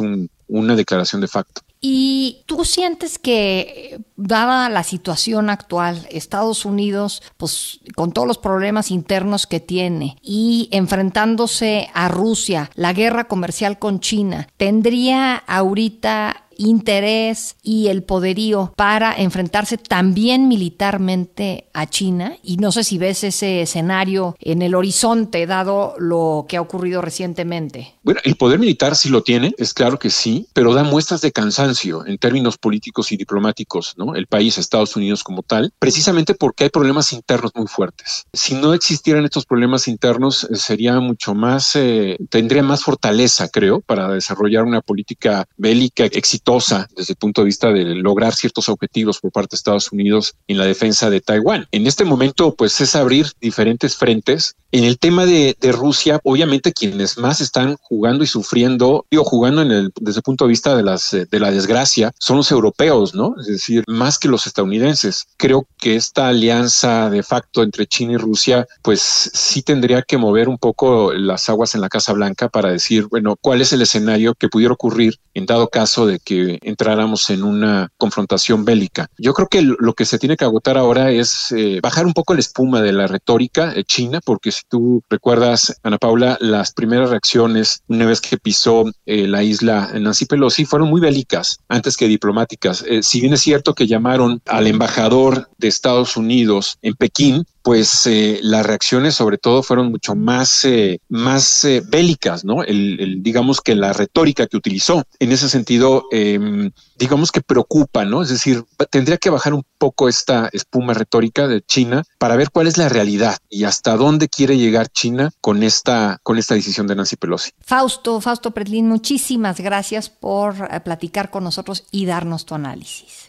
una 0.49 0.75
declaración 0.75 1.21
de 1.21 1.29
facto. 1.29 1.61
¿Y 1.83 2.43
tú 2.45 2.67
sientes 2.67 3.19
que, 3.19 4.01
dada 4.17 4.69
la 4.69 4.83
situación 4.83 5.49
actual, 5.49 6.07
Estados 6.11 6.67
Unidos, 6.67 7.23
pues 7.39 7.81
con 7.97 8.13
todos 8.13 8.29
los 8.29 8.37
problemas 8.37 8.91
internos 8.91 9.47
que 9.47 9.61
tiene 9.61 10.19
y 10.21 10.69
enfrentándose 10.73 11.89
a 11.95 12.09
Rusia, 12.09 12.71
la 12.75 12.93
guerra 12.93 13.29
comercial 13.29 13.79
con 13.79 14.01
China, 14.01 14.49
tendría 14.59 15.37
ahorita 15.37 16.45
interés 16.61 17.57
y 17.63 17.89
el 17.89 18.03
poderío 18.03 18.73
para 18.77 19.17
enfrentarse 19.17 19.79
también 19.79 20.49
militarmente 20.49 21.69
a 21.73 21.89
China. 21.89 22.37
Y 22.43 22.59
no 22.59 22.71
sé 22.71 22.85
si 22.85 22.99
ves 22.99 23.25
ese 23.25 23.63
escenario 23.63 24.37
en 24.41 24.63
el 24.63 24.75
horizonte, 24.75 25.47
dado 25.47 25.95
lo 25.99 26.47
que 26.49 26.57
ha 26.57 26.61
ocurrido 26.61 27.01
recientemente. 27.01 27.95
Bueno, 28.03 28.21
el 28.25 28.37
poder 28.37 28.59
militar 28.59 28.95
sí 28.95 29.09
lo 29.09 29.23
tiene, 29.23 29.55
es 29.59 29.73
claro 29.73 29.99
que 29.99 30.11
sí, 30.11 30.49
pero 30.53 30.75
da 30.75 30.85
muestras 30.85 31.21
de 31.23 31.33
cansancio 31.33 32.07
en 32.07 32.19
términos 32.19 32.59
políticos 32.59 33.11
y 33.13 33.17
diplomáticos, 33.17 33.95
¿no? 33.97 34.15
El 34.15 34.27
país, 34.27 34.59
Estados 34.59 34.97
Unidos 34.97 35.25
como 35.25 35.43
tal, 35.43 35.73
precisamente 35.79 36.35
porque 36.35 36.65
hay 36.65 36.71
problemas 36.71 37.13
internos 37.13 37.53
muy 37.55 37.67
fuertes. 37.67 38.27
Si 38.33 38.55
no 38.55 38.75
existieran 38.75 39.25
estos 39.25 39.47
problemas 39.47 39.89
internos, 39.89 40.45
eh, 40.45 40.57
sería 40.57 41.01
mucho 41.01 41.35
más, 41.35 41.75
eh, 41.77 42.19
tendría 42.29 42.63
más 42.63 42.83
fortaleza, 42.83 43.49
creo, 43.49 43.81
para 43.81 44.09
desarrollar 44.09 44.65
una 44.65 44.81
política 44.83 45.47
bélica 45.57 46.05
exitosa 46.05 46.50
desde 46.97 47.13
el 47.13 47.17
punto 47.17 47.43
de 47.43 47.47
vista 47.47 47.73
de 47.73 47.85
lograr 47.95 48.35
ciertos 48.35 48.69
objetivos 48.69 49.21
por 49.21 49.31
parte 49.31 49.55
de 49.55 49.59
Estados 49.59 49.93
Unidos 49.93 50.35
en 50.49 50.59
la 50.59 50.65
defensa 50.65 51.09
de 51.09 51.21
Taiwán. 51.21 51.67
En 51.71 51.87
este 51.87 52.05
momento, 52.05 52.55
pues 52.57 52.81
es 52.81 52.97
abrir 52.97 53.27
diferentes 53.41 53.95
frentes. 53.97 54.57
En 54.73 54.85
el 54.85 54.99
tema 54.99 55.27
de, 55.27 55.57
Rusia, 55.73 56.21
obviamente 56.25 56.73
quienes 56.73 57.19
más 57.19 57.41
están 57.41 57.77
jugando 57.81 58.25
y 58.25 58.27
sufriendo, 58.27 59.07
digo, 59.11 59.25
jugando 59.25 59.63
en 59.63 59.71
el, 59.71 59.93
desde 60.01 60.19
el 60.19 60.23
punto 60.23 60.45
de 60.45 60.49
vista 60.49 60.77
de, 60.77 60.83
las, 60.83 61.11
de 61.11 61.41
la 61.41 61.51
desgracia, 61.51 62.13
son 62.19 62.39
los 62.39 62.51
europeos, 62.51 63.15
¿no? 63.15 63.35
Es 63.41 63.47
decir, 63.47 63.85
más 63.87 64.19
que 64.19 64.29
los 64.29 64.47
estadounidenses. 64.47 65.27
Creo 65.37 65.67
que 65.79 65.97
esta 65.97 66.29
alianza 66.29 67.11
de 67.11 67.23
facto 67.23 67.63
entre 67.63 67.87
China 67.87 68.15
y 68.15 68.17
Rusia, 68.17 68.67
pues 68.83 69.01
sí 69.01 69.63
tendría 69.63 70.03
que 70.03 70.19
mover 70.19 70.49
un 70.49 70.59
poco 70.59 71.13
las 71.13 71.49
aguas 71.49 71.75
en 71.75 71.81
la 71.81 71.89
Casa 71.89 72.13
Blanca 72.13 72.49
para 72.49 72.71
decir, 72.71 73.07
bueno, 73.07 73.37
cuál 73.41 73.61
es 73.61 73.73
el 73.73 73.83
escenario 73.83 74.35
que 74.35 74.49
pudiera 74.49 74.75
ocurrir 74.75 75.19
en 75.35 75.47
dado 75.47 75.69
caso 75.69 76.07
de 76.07 76.19
que 76.19 76.40
entráramos 76.63 77.31
en 77.31 77.43
una 77.43 77.91
confrontación 77.97 78.65
bélica. 78.65 79.09
Yo 79.19 79.35
creo 79.35 79.49
que 79.49 79.63
lo 79.63 79.95
que 79.95 80.05
se 80.05 80.19
tiene 80.19 80.37
que 80.37 80.45
agotar 80.45 80.77
ahora 80.79 81.11
es 81.11 81.53
eh, 81.53 81.81
bajar 81.83 82.07
un 82.07 82.13
poco 82.13 82.35
la 82.35 82.41
espuma 82.41 82.81
de 82.81 82.93
la 82.93 83.07
retórica 83.07 83.73
eh, 83.75 83.85
china, 83.85 84.21
porque 84.25 84.53
si 84.53 84.63
tú 84.69 85.03
recuerdas, 85.09 85.81
Ana 85.83 85.99
Paula, 85.99 86.37
las 86.41 86.73
primeras 86.73 87.11
reacciones 87.11 87.83
una 87.89 88.07
vez 88.07 88.21
que 88.21 88.39
pisó 88.39 88.85
eh, 89.07 89.27
la 89.27 89.43
isla 89.43 89.91
Nancy 89.95 90.27
Pelosi 90.27 90.65
fueron 90.65 90.89
muy 90.89 91.01
bélicas 91.01 91.59
antes 91.69 91.97
que 91.97 92.09
diplomáticas. 92.09 92.85
si 93.03 93.21
bien 93.21 93.33
es 93.33 93.41
cierto 93.41 93.75
que 93.75 93.87
llamaron 93.87 94.41
al 94.47 94.67
embajador 94.67 95.49
de 95.59 95.69
Estados 95.69 96.17
Unidos 96.17 96.79
en 96.83 96.95
Pekín, 96.95 97.45
pues 97.63 98.09
las 98.43 98.67
reacciones 98.67 99.15
sobre 99.15 99.39
todo 99.39 99.63
fueron 99.63 99.91
mucho 99.91 100.15
más, 100.15 100.67
más 101.09 101.67
bélicas, 101.89 102.45
¿no? 102.45 102.63
El, 102.63 103.23
digamos 103.23 103.61
que 103.61 103.75
la 103.75 103.93
retórica 103.93 104.47
que 104.47 104.57
utilizó. 104.57 105.05
En 105.19 105.33
ese 105.33 105.49
sentido, 105.49 106.07
Em, 106.11 106.71
digamos 106.97 107.33
que 107.33 107.41
preocupa, 107.41 108.05
¿no? 108.05 108.23
Es 108.23 108.29
decir, 108.29 108.65
tendría 108.91 109.17
que 109.17 109.31
bajar 109.31 109.55
un 109.55 109.65
poco 109.79 110.09
esta 110.09 110.51
espuma 110.53 110.93
retórica 110.93 111.49
de 111.49 111.63
China 111.63 112.05
para 112.19 112.37
ver 112.37 112.51
cuál 112.51 112.67
es 112.67 112.77
la 112.77 112.89
realidad 112.89 113.39
y 113.49 113.65
hasta 113.65 113.97
dónde 113.97 114.29
quiere 114.29 114.59
llegar 114.59 114.89
China 114.89 115.31
con 115.41 115.63
esta, 115.63 116.19
con 116.23 116.37
esta 116.37 116.55
decisión 116.55 116.87
de 116.87 116.97
Nancy 116.97 117.17
Pelosi. 117.17 117.53
Fausto, 117.61 118.21
Fausto 118.21 118.51
Pretlin, 118.51 118.87
muchísimas 118.87 119.61
gracias 119.61 120.11
por 120.11 120.69
eh, 120.71 120.81
platicar 120.81 121.31
con 121.31 121.45
nosotros 121.45 121.85
y 121.91 122.05
darnos 122.05 122.45
tu 122.45 122.55
análisis. 122.55 123.29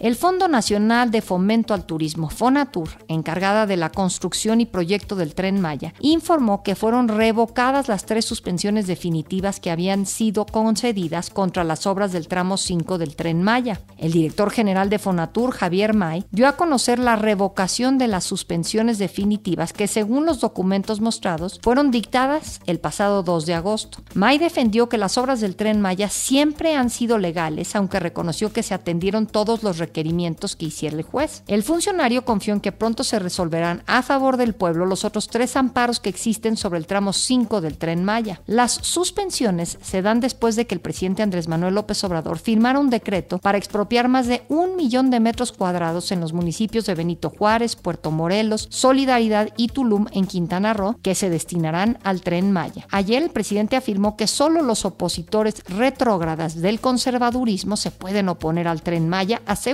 El 0.00 0.16
Fondo 0.16 0.48
Nacional 0.48 1.10
de 1.10 1.22
Fomento 1.22 1.74
al 1.74 1.86
Turismo, 1.86 2.28
FONATUR, 2.30 2.88
encargada 3.08 3.66
de 3.66 3.76
la 3.76 3.90
construcción 3.90 4.60
y 4.60 4.66
proyecto 4.66 5.16
del 5.16 5.34
tren 5.34 5.60
Maya, 5.60 5.94
informó 6.00 6.62
que 6.62 6.74
fueron 6.74 7.08
revocadas 7.08 7.88
las 7.88 8.04
tres 8.04 8.24
suspensiones 8.24 8.86
definitivas 8.86 9.60
que 9.60 9.70
habían 9.70 10.06
sido 10.06 10.46
concedidas 10.46 11.30
contra 11.30 11.64
las 11.64 11.86
obras 11.86 12.12
del 12.12 12.28
tramo 12.28 12.56
5 12.56 12.98
del 12.98 13.16
tren 13.16 13.42
Maya. 13.42 13.80
El 13.98 14.12
director 14.12 14.50
general 14.50 14.90
de 14.90 14.98
FONATUR, 14.98 15.52
Javier 15.52 15.94
May, 15.94 16.24
dio 16.30 16.48
a 16.48 16.56
conocer 16.56 16.98
la 16.98 17.16
revocación 17.16 17.98
de 17.98 18.08
las 18.08 18.24
suspensiones 18.24 18.98
definitivas 18.98 19.72
que, 19.72 19.86
según 19.86 20.26
los 20.26 20.40
documentos 20.40 21.00
mostrados, 21.00 21.60
fueron 21.62 21.90
dictadas 21.90 22.60
el 22.66 22.80
pasado 22.80 23.22
2 23.22 23.46
de 23.46 23.54
agosto. 23.54 23.98
May 24.14 24.38
defendió 24.38 24.88
que 24.88 24.98
las 24.98 25.18
obras 25.18 25.40
del 25.40 25.56
tren 25.56 25.80
Maya 25.80 26.08
siempre 26.08 26.74
han 26.74 26.90
sido 26.90 27.18
legales, 27.18 27.74
aunque 27.76 28.00
reconoció 28.00 28.52
que 28.52 28.62
se 28.62 28.74
atendieron 28.74 29.26
todos 29.26 29.62
los 29.62 29.78
requerimientos 29.84 30.56
que 30.56 30.66
hiciera 30.66 30.96
el 30.96 31.02
juez. 31.02 31.42
El 31.46 31.62
funcionario 31.62 32.24
confió 32.24 32.54
en 32.54 32.60
que 32.60 32.72
pronto 32.72 33.04
se 33.04 33.18
resolverán 33.18 33.82
a 33.86 34.02
favor 34.02 34.36
del 34.36 34.54
pueblo 34.54 34.86
los 34.86 35.04
otros 35.04 35.28
tres 35.28 35.56
amparos 35.56 36.00
que 36.00 36.08
existen 36.08 36.56
sobre 36.56 36.78
el 36.78 36.86
tramo 36.86 37.12
5 37.12 37.60
del 37.60 37.78
tren 37.78 38.04
Maya. 38.04 38.40
Las 38.46 38.72
suspensiones 38.72 39.78
se 39.82 40.02
dan 40.02 40.20
después 40.20 40.56
de 40.56 40.66
que 40.66 40.74
el 40.74 40.80
presidente 40.80 41.22
Andrés 41.22 41.48
Manuel 41.48 41.74
López 41.74 42.02
Obrador 42.04 42.38
firmara 42.38 42.78
un 42.78 42.90
decreto 42.90 43.38
para 43.38 43.58
expropiar 43.58 44.08
más 44.08 44.26
de 44.26 44.42
un 44.48 44.76
millón 44.76 45.10
de 45.10 45.20
metros 45.20 45.52
cuadrados 45.52 46.12
en 46.12 46.20
los 46.20 46.32
municipios 46.32 46.86
de 46.86 46.94
Benito 46.94 47.30
Juárez, 47.30 47.76
Puerto 47.76 48.10
Morelos, 48.10 48.66
Solidaridad 48.70 49.50
y 49.56 49.68
Tulum 49.68 50.06
en 50.12 50.26
Quintana 50.26 50.72
Roo, 50.72 50.96
que 51.02 51.14
se 51.14 51.30
destinarán 51.30 51.98
al 52.04 52.22
tren 52.22 52.52
Maya. 52.52 52.86
Ayer 52.90 53.22
el 53.22 53.30
presidente 53.30 53.76
afirmó 53.76 54.16
que 54.16 54.26
solo 54.26 54.62
los 54.62 54.84
opositores 54.84 55.62
retrógradas 55.68 56.60
del 56.60 56.80
conservadurismo 56.80 57.76
se 57.76 57.90
pueden 57.90 58.28
oponer 58.28 58.68
al 58.68 58.82
tren 58.82 59.08
Maya, 59.08 59.42
asegurando 59.46 59.73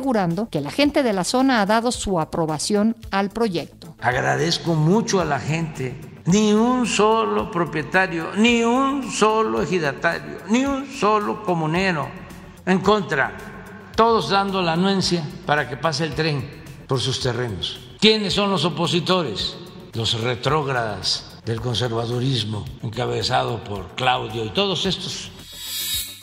que 0.50 0.60
la 0.60 0.70
gente 0.70 1.02
de 1.02 1.12
la 1.12 1.24
zona 1.24 1.60
ha 1.60 1.66
dado 1.66 1.92
su 1.92 2.20
aprobación 2.20 2.96
al 3.10 3.30
proyecto. 3.30 3.94
Agradezco 4.00 4.74
mucho 4.74 5.20
a 5.20 5.24
la 5.24 5.38
gente 5.38 5.94
ni 6.26 6.52
un 6.52 6.86
solo 6.86 7.50
propietario, 7.50 8.30
ni 8.36 8.62
un 8.62 9.10
solo 9.10 9.62
ejidatario, 9.62 10.38
ni 10.48 10.64
un 10.64 10.86
solo 10.86 11.42
comunero 11.42 12.08
en 12.66 12.78
contra, 12.80 13.36
todos 13.96 14.30
dando 14.30 14.62
la 14.62 14.74
anuencia 14.74 15.22
para 15.46 15.68
que 15.68 15.76
pase 15.76 16.04
el 16.04 16.14
tren 16.14 16.62
por 16.86 17.00
sus 17.00 17.20
terrenos. 17.20 17.80
¿Quiénes 17.98 18.32
son 18.32 18.50
los 18.50 18.64
opositores? 18.64 19.56
Los 19.92 20.20
retrógradas 20.20 21.38
del 21.44 21.60
conservadurismo, 21.60 22.64
encabezado 22.82 23.62
por 23.64 23.94
Claudio 23.96 24.44
y 24.44 24.50
todos 24.50 24.86
estos. 24.86 25.30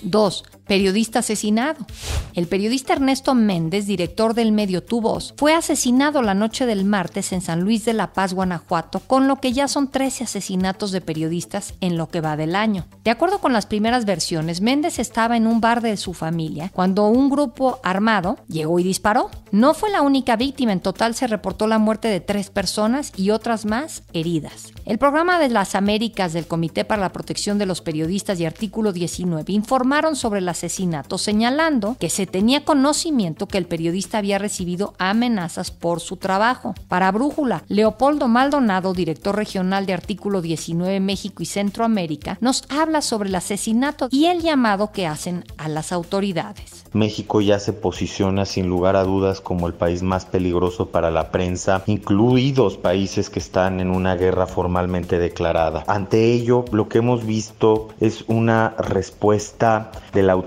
Dos, 0.01 0.43
periodista 0.67 1.19
asesinado. 1.19 1.85
El 2.33 2.47
periodista 2.47 2.93
Ernesto 2.93 3.33
Méndez, 3.33 3.87
director 3.87 4.33
del 4.33 4.51
medio 4.51 4.83
Tu 4.83 5.01
Voz, 5.01 5.33
fue 5.37 5.53
asesinado 5.53 6.21
la 6.21 6.33
noche 6.33 6.65
del 6.65 6.85
martes 6.85 7.31
en 7.31 7.41
San 7.41 7.61
Luis 7.61 7.85
de 7.85 7.93
la 7.93 8.13
Paz, 8.13 8.33
Guanajuato, 8.33 8.99
con 8.99 9.27
lo 9.27 9.37
que 9.37 9.53
ya 9.53 9.67
son 9.67 9.89
13 9.89 10.25
asesinatos 10.25 10.91
de 10.91 11.01
periodistas 11.01 11.73
en 11.81 11.97
lo 11.97 12.09
que 12.09 12.21
va 12.21 12.37
del 12.37 12.55
año. 12.55 12.85
De 13.03 13.11
acuerdo 13.11 13.39
con 13.39 13.53
las 13.53 13.65
primeras 13.65 14.05
versiones, 14.05 14.61
Méndez 14.61 14.99
estaba 14.99 15.37
en 15.37 15.47
un 15.47 15.61
bar 15.61 15.81
de 15.81 15.97
su 15.97 16.13
familia 16.13 16.69
cuando 16.73 17.07
un 17.07 17.29
grupo 17.29 17.79
armado 17.83 18.37
llegó 18.47 18.79
y 18.79 18.83
disparó. 18.83 19.29
No 19.51 19.73
fue 19.73 19.89
la 19.89 20.01
única 20.01 20.35
víctima, 20.35 20.73
en 20.73 20.79
total 20.79 21.15
se 21.15 21.27
reportó 21.27 21.67
la 21.67 21.79
muerte 21.79 22.07
de 22.07 22.19
tres 22.19 22.49
personas 22.49 23.13
y 23.15 23.31
otras 23.31 23.65
más 23.65 24.03
heridas. 24.13 24.71
El 24.85 24.97
programa 24.97 25.39
de 25.39 25.49
las 25.49 25.75
Américas 25.75 26.33
del 26.33 26.47
Comité 26.47 26.85
para 26.85 27.01
la 27.01 27.13
Protección 27.13 27.57
de 27.57 27.65
los 27.65 27.81
Periodistas 27.81 28.39
y 28.39 28.45
Artículo 28.45 28.93
19 28.93 29.51
informaron 29.53 30.15
sobre 30.15 30.39
el 30.39 30.49
asesinato, 30.57 31.17
señalando 31.17 31.95
que 31.99 32.09
se 32.09 32.25
tenía 32.25 32.65
conocimiento 32.65 33.47
que 33.47 33.59
el 33.59 33.67
periodista 33.67 34.17
había 34.17 34.39
recibido 34.39 34.95
amenazas 34.97 35.71
por 35.71 35.99
su 35.99 36.17
trabajo. 36.17 36.73
Para 36.87 37.11
Brújula, 37.11 37.63
Leopoldo 37.67 38.27
Maldonado, 38.27 38.93
director 38.93 39.35
regional 39.35 39.85
de 39.85 39.93
Artículo 39.93 40.41
19 40.41 40.99
México 40.99 41.43
y 41.43 41.45
Centroamérica, 41.45 42.37
nos 42.41 42.63
habla 42.69 43.01
sobre 43.01 43.29
el 43.29 43.35
asesinato 43.35 44.07
y 44.11 44.25
el 44.25 44.41
llamado 44.41 44.91
que 44.91 45.05
hacen 45.05 45.43
a 45.57 45.69
las 45.69 45.91
autoridades. 45.91 46.85
México 46.93 47.41
ya 47.41 47.59
se 47.59 47.73
posiciona 47.73 48.45
sin 48.45 48.67
lugar 48.67 48.95
a 48.95 49.03
dudas 49.03 49.41
como 49.41 49.67
el 49.67 49.73
país 49.73 50.01
más 50.01 50.25
peligroso 50.25 50.87
para 50.87 51.11
la 51.11 51.31
prensa, 51.31 51.83
incluidos 51.85 52.77
países 52.77 53.29
que 53.29 53.39
están 53.39 53.79
en 53.79 53.91
una 53.91 54.15
guerra 54.15 54.47
formalmente 54.47 55.19
declarada. 55.19 55.83
Ante 55.87 56.31
ello, 56.33 56.65
lo 56.71 56.87
que 56.87 56.99
hemos 56.99 57.25
visto 57.25 57.89
es 57.99 58.23
una 58.27 58.73
respuesta 58.79 59.91
de 60.13 60.23
la 60.23 60.33
autoridad 60.33 60.46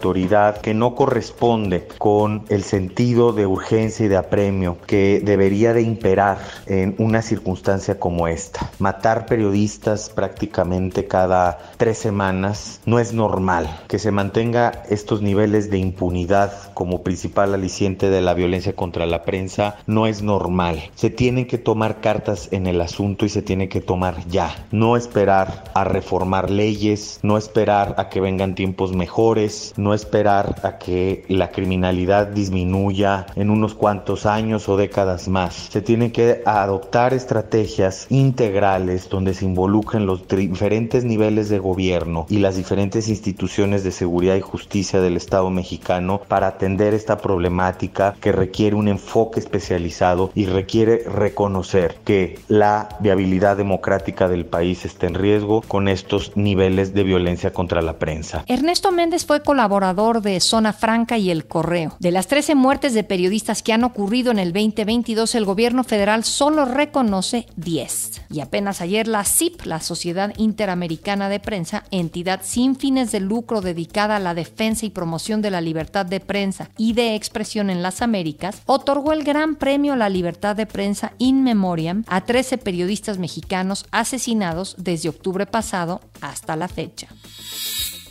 que 0.63 0.75
no 0.75 0.95
corresponde 0.95 1.87
con 1.99 2.45
el 2.49 2.65
sentido 2.65 3.33
de 3.33 3.47
urgencia 3.47 4.07
y 4.07 4.09
de 4.09 4.17
apremio 4.17 4.79
que 4.87 5.21
debería 5.23 5.75
de 5.75 5.83
imperar 5.83 6.39
en 6.67 6.95
una 6.99 7.23
circunstancia 7.23 8.01
como 8.01 8.27
esta. 8.27 8.71
Matar 8.79 9.27
periodistas 9.27 10.09
prácticamente 10.09 11.07
cada 11.07 11.59
tres 11.77 11.99
semanas 11.99 12.81
no 12.87 12.99
es 12.99 13.13
normal. 13.13 13.69
Que 13.89 13.99
se 13.99 14.11
mantenga 14.11 14.83
estos 14.89 15.21
niveles 15.21 15.71
de 15.71 15.79
impunidad 15.79 16.73
como 16.73 17.03
principal 17.03 17.55
aliciente 17.55 18.09
de 18.09 18.23
la 18.23 18.35
violencia 18.35 18.75
contra 18.75 19.07
la 19.07 19.23
prensa 19.23 19.77
no 19.87 20.07
es 20.07 20.23
normal. 20.23 20.91
Se 20.95 21.11
tienen 21.11 21.47
que 21.47 21.59
tomar 21.59 22.01
cartas 22.01 22.49
en 22.53 22.67
el 22.67 22.81
asunto 22.81 23.27
y 23.27 23.29
se 23.29 23.43
tiene 23.43 23.69
que 23.69 23.81
tomar 23.81 24.27
ya. 24.29 24.67
No 24.71 24.97
esperar 24.97 25.65
a 25.75 25.85
reformar 25.85 26.51
leyes, 26.51 27.21
no 27.23 27.37
esperar 27.37 27.95
a 27.99 28.09
que 28.09 28.21
vengan 28.21 28.55
tiempos 28.55 28.93
mejores, 28.95 29.75
no 29.77 29.90
esperar 29.95 30.57
a 30.63 30.79
que 30.79 31.25
la 31.29 31.51
criminalidad 31.51 32.29
disminuya 32.29 33.27
en 33.37 33.51
unos 33.51 33.75
cuantos 33.75 34.27
años 34.27 34.69
o 34.69 34.77
décadas 34.77 35.29
más. 35.29 35.69
Se 35.71 35.83
tienen 35.83 36.13
que 36.13 36.43
adoptar 36.47 37.15
estrategias 37.15 38.07
integrales 38.11 39.09
donde 39.09 39.35
se 39.35 39.45
involucren 39.45 40.07
los 40.07 40.27
diferentes 40.29 41.05
niveles 41.05 41.49
de 41.49 41.59
gobierno 41.59 42.27
y 42.29 42.39
las 42.39 42.57
diferentes 42.57 43.09
instituciones 43.09 43.85
de 43.85 43.93
seguridad 43.93 44.37
y 44.37 44.41
justicia 44.41 45.01
del 45.01 45.17
Estado 45.17 45.51
mexicano 45.51 46.21
para 46.29 46.49
atender 46.49 46.95
esta 46.95 47.19
problemática 47.19 48.15
que 48.21 48.33
requiere 48.33 48.77
un 48.77 48.89
enfoque 48.89 49.41
especializado 49.41 50.31
y 50.35 50.47
requiere 50.47 51.05
reconocer 51.05 51.97
que 52.05 52.39
la 52.49 52.89
viabilidad 53.01 53.57
democrática 53.57 54.29
del 54.29 54.47
país 54.47 54.85
está 54.85 55.07
en 55.07 55.15
riesgo 55.15 55.63
con 55.67 55.89
estos 55.89 56.37
niveles 56.37 56.95
de 56.95 57.03
violencia 57.03 57.53
contra 57.53 57.83
la 57.83 57.99
prensa. 57.99 58.45
Ernesto 58.47 58.93
Méndez 58.93 59.27
fue 59.27 59.43
colaborador 59.43 59.80
de 59.81 60.41
Zona 60.41 60.75
Franca 60.75 61.17
y 61.17 61.31
El 61.31 61.47
Correo. 61.47 61.97
De 62.01 62.11
las 62.11 62.27
13 62.27 62.55
muertes 62.55 62.93
de 62.93 63.03
periodistas 63.03 63.63
que 63.63 63.73
han 63.73 63.83
ocurrido 63.83 64.31
en 64.31 64.39
el 64.39 64.53
2022, 64.53 65.35
el 65.35 65.47
gobierno 65.47 65.85
federal 65.85 66.23
solo 66.23 66.67
reconoce 66.67 67.47
10. 67.57 68.21
Y 68.31 68.41
apenas 68.41 68.83
ayer 68.83 69.09
la 69.09 69.25
CIP, 69.25 69.65
la 69.65 69.81
Sociedad 69.81 70.35
Interamericana 70.37 71.31
de 71.31 71.41
Prensa, 71.41 71.85
entidad 71.91 72.41
sin 72.45 72.77
fines 72.77 73.11
de 73.11 73.21
lucro 73.21 73.63
dedicada 73.63 74.17
a 74.17 74.21
la 74.21 74.35
defensa 74.35 74.85
y 74.85 74.91
promoción 74.91 75.41
de 75.41 75.51
la 75.51 75.63
libertad 75.63 76.05
de 76.05 76.21
prensa 76.21 76.69
y 76.77 76.93
de 76.93 77.15
expresión 77.15 77.71
en 77.71 77.83
las 77.83 78.03
Américas, 78.03 78.61
otorgó 78.67 79.15
el 79.15 79.25
Gran 79.25 79.55
Premio 79.55 79.95
a 79.95 79.97
la 79.97 80.11
Libertad 80.11 80.57
de 80.57 80.67
Prensa 80.67 81.15
in 81.17 81.43
memoriam 81.43 82.05
a 82.07 82.21
13 82.27 82.59
periodistas 82.59 83.17
mexicanos 83.17 83.87
asesinados 83.93 84.75
desde 84.77 85.09
octubre 85.09 85.47
pasado 85.47 86.03
hasta 86.21 86.55
la 86.55 86.69
fecha. 86.69 87.09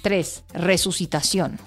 3. 0.01 0.43
Resucitación. 0.53 1.59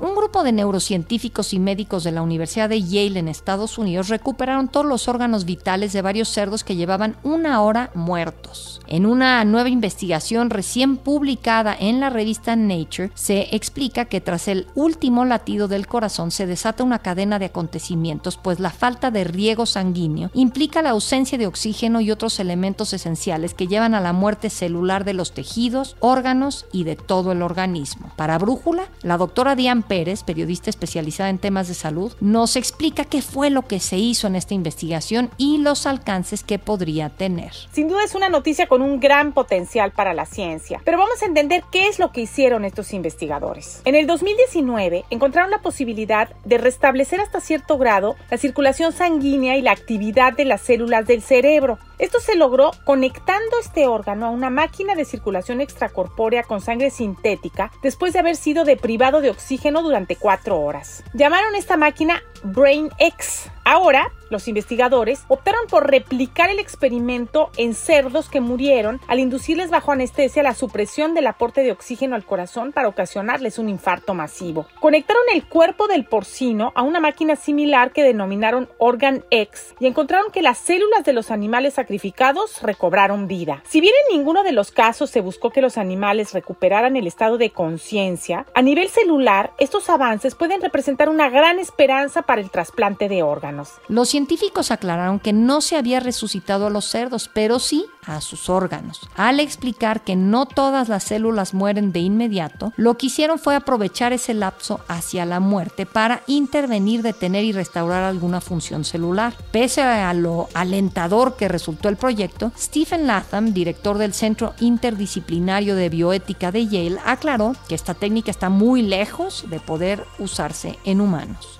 Un 0.00 0.14
grupo 0.14 0.42
de 0.42 0.52
neurocientíficos 0.52 1.52
y 1.52 1.58
médicos 1.58 2.04
de 2.04 2.12
la 2.12 2.22
Universidad 2.22 2.68
de 2.68 2.82
Yale 2.82 3.18
en 3.18 3.28
Estados 3.28 3.78
Unidos 3.78 4.08
recuperaron 4.08 4.68
todos 4.68 4.86
los 4.86 5.08
órganos 5.08 5.44
vitales 5.44 5.92
de 5.92 6.02
varios 6.02 6.28
cerdos 6.28 6.64
que 6.64 6.76
llevaban 6.76 7.16
una 7.22 7.62
hora 7.62 7.90
muertos. 7.94 8.80
En 8.86 9.06
una 9.06 9.44
nueva 9.44 9.68
investigación 9.68 10.50
recién 10.50 10.96
publicada 10.96 11.76
en 11.78 12.00
la 12.00 12.10
revista 12.10 12.56
Nature, 12.56 13.12
se 13.14 13.54
explica 13.54 14.06
que 14.06 14.20
tras 14.20 14.48
el 14.48 14.66
último 14.74 15.24
latido 15.24 15.68
del 15.68 15.86
corazón 15.86 16.30
se 16.30 16.46
desata 16.46 16.82
una 16.82 17.00
cadena 17.00 17.38
de 17.38 17.46
acontecimientos, 17.46 18.36
pues 18.36 18.58
la 18.58 18.70
falta 18.70 19.10
de 19.10 19.24
riego 19.24 19.66
sanguíneo 19.66 20.30
implica 20.34 20.82
la 20.82 20.90
ausencia 20.90 21.38
de 21.38 21.46
oxígeno 21.46 22.00
y 22.00 22.10
otros 22.10 22.40
elementos 22.40 22.92
esenciales 22.92 23.54
que 23.54 23.68
llevan 23.68 23.94
a 23.94 24.00
la 24.00 24.12
muerte 24.12 24.50
celular 24.50 25.04
de 25.04 25.14
los 25.14 25.32
tejidos, 25.32 25.96
órganos 26.00 26.66
y 26.72 26.84
de 26.84 26.96
todo 26.96 27.32
el 27.32 27.42
organismo. 27.42 27.79
Para 28.16 28.38
Brújula, 28.38 28.84
la 29.02 29.16
doctora 29.16 29.54
Diane 29.54 29.82
Pérez, 29.86 30.22
periodista 30.22 30.70
especializada 30.70 31.30
en 31.30 31.38
temas 31.38 31.68
de 31.68 31.74
salud, 31.74 32.12
nos 32.20 32.56
explica 32.56 33.04
qué 33.04 33.22
fue 33.22 33.50
lo 33.50 33.62
que 33.62 33.80
se 33.80 33.96
hizo 33.96 34.26
en 34.26 34.36
esta 34.36 34.54
investigación 34.54 35.30
y 35.36 35.58
los 35.58 35.86
alcances 35.86 36.44
que 36.44 36.58
podría 36.58 37.08
tener. 37.08 37.52
Sin 37.72 37.88
duda 37.88 38.04
es 38.04 38.14
una 38.14 38.28
noticia 38.28 38.66
con 38.66 38.82
un 38.82 39.00
gran 39.00 39.32
potencial 39.32 39.92
para 39.92 40.14
la 40.14 40.26
ciencia, 40.26 40.80
pero 40.84 40.98
vamos 40.98 41.22
a 41.22 41.26
entender 41.26 41.64
qué 41.70 41.88
es 41.88 41.98
lo 41.98 42.12
que 42.12 42.22
hicieron 42.22 42.64
estos 42.64 42.92
investigadores. 42.92 43.82
En 43.84 43.94
el 43.94 44.06
2019 44.06 45.04
encontraron 45.10 45.50
la 45.50 45.62
posibilidad 45.62 46.28
de 46.44 46.58
restablecer 46.58 47.20
hasta 47.20 47.40
cierto 47.40 47.78
grado 47.78 48.16
la 48.30 48.38
circulación 48.38 48.92
sanguínea 48.92 49.56
y 49.56 49.62
la 49.62 49.72
actividad 49.72 50.32
de 50.32 50.44
las 50.44 50.60
células 50.60 51.06
del 51.06 51.22
cerebro. 51.22 51.78
Esto 52.00 52.18
se 52.18 52.34
logró 52.34 52.70
conectando 52.84 53.58
este 53.60 53.86
órgano 53.86 54.24
a 54.24 54.30
una 54.30 54.48
máquina 54.48 54.94
de 54.94 55.04
circulación 55.04 55.60
extracorpórea 55.60 56.44
con 56.44 56.62
sangre 56.62 56.88
sintética 56.88 57.70
después 57.82 58.14
de 58.14 58.20
haber 58.20 58.36
sido 58.36 58.64
deprivado 58.64 59.20
de 59.20 59.28
oxígeno 59.28 59.82
durante 59.82 60.16
cuatro 60.16 60.58
horas. 60.58 61.04
Llamaron 61.12 61.54
esta 61.54 61.76
máquina 61.76 62.22
Brain 62.42 62.88
X. 62.98 63.50
Ahora, 63.70 64.10
los 64.30 64.48
investigadores 64.48 65.24
optaron 65.28 65.60
por 65.68 65.88
replicar 65.88 66.50
el 66.50 66.58
experimento 66.58 67.50
en 67.56 67.74
cerdos 67.74 68.28
que 68.28 68.40
murieron 68.40 69.00
al 69.06 69.20
inducirles 69.20 69.70
bajo 69.70 69.92
anestesia 69.92 70.42
la 70.42 70.54
supresión 70.54 71.14
del 71.14 71.28
aporte 71.28 71.62
de 71.62 71.70
oxígeno 71.70 72.16
al 72.16 72.24
corazón 72.24 72.72
para 72.72 72.88
ocasionarles 72.88 73.60
un 73.60 73.68
infarto 73.68 74.12
masivo. 74.12 74.66
Conectaron 74.80 75.22
el 75.32 75.44
cuerpo 75.46 75.86
del 75.86 76.04
porcino 76.04 76.72
a 76.74 76.82
una 76.82 76.98
máquina 76.98 77.36
similar 77.36 77.92
que 77.92 78.02
denominaron 78.02 78.68
Organ 78.78 79.24
X 79.30 79.76
y 79.78 79.86
encontraron 79.86 80.32
que 80.32 80.42
las 80.42 80.58
células 80.58 81.04
de 81.04 81.12
los 81.12 81.30
animales 81.30 81.74
sacrificados 81.74 82.62
recobraron 82.62 83.28
vida. 83.28 83.62
Si 83.68 83.80
bien 83.80 83.94
en 84.08 84.16
ninguno 84.16 84.42
de 84.42 84.50
los 84.50 84.72
casos 84.72 85.10
se 85.10 85.20
buscó 85.20 85.50
que 85.50 85.62
los 85.62 85.78
animales 85.78 86.32
recuperaran 86.32 86.96
el 86.96 87.06
estado 87.06 87.38
de 87.38 87.50
conciencia, 87.50 88.46
a 88.52 88.62
nivel 88.62 88.88
celular 88.88 89.52
estos 89.58 89.90
avances 89.90 90.34
pueden 90.34 90.60
representar 90.60 91.08
una 91.08 91.30
gran 91.30 91.60
esperanza 91.60 92.22
para 92.22 92.40
el 92.40 92.50
trasplante 92.50 93.08
de 93.08 93.22
órganos. 93.22 93.59
Los 93.88 94.08
científicos 94.08 94.70
aclararon 94.70 95.20
que 95.20 95.32
no 95.32 95.60
se 95.60 95.76
había 95.76 96.00
resucitado 96.00 96.66
a 96.66 96.70
los 96.70 96.84
cerdos, 96.84 97.30
pero 97.32 97.58
sí 97.58 97.86
a 98.06 98.20
sus 98.20 98.48
órganos. 98.48 99.00
Al 99.16 99.40
explicar 99.40 100.02
que 100.02 100.16
no 100.16 100.46
todas 100.46 100.88
las 100.88 101.04
células 101.04 101.54
mueren 101.54 101.92
de 101.92 102.00
inmediato, 102.00 102.72
lo 102.76 102.96
que 102.96 103.06
hicieron 103.06 103.38
fue 103.38 103.54
aprovechar 103.54 104.12
ese 104.12 104.34
lapso 104.34 104.80
hacia 104.88 105.26
la 105.26 105.40
muerte 105.40 105.86
para 105.86 106.22
intervenir, 106.26 107.02
detener 107.02 107.44
y 107.44 107.52
restaurar 107.52 108.02
alguna 108.04 108.40
función 108.40 108.84
celular. 108.84 109.34
Pese 109.52 109.82
a 109.82 110.12
lo 110.14 110.48
alentador 110.54 111.36
que 111.36 111.48
resultó 111.48 111.88
el 111.88 111.96
proyecto, 111.96 112.52
Stephen 112.58 113.06
Latham, 113.06 113.52
director 113.52 113.98
del 113.98 114.14
Centro 114.14 114.54
Interdisciplinario 114.60 115.74
de 115.74 115.88
Bioética 115.88 116.50
de 116.50 116.66
Yale, 116.66 117.00
aclaró 117.04 117.54
que 117.68 117.74
esta 117.74 117.94
técnica 117.94 118.30
está 118.30 118.48
muy 118.48 118.82
lejos 118.82 119.44
de 119.48 119.60
poder 119.60 120.04
usarse 120.18 120.78
en 120.84 121.00
humanos. 121.00 121.59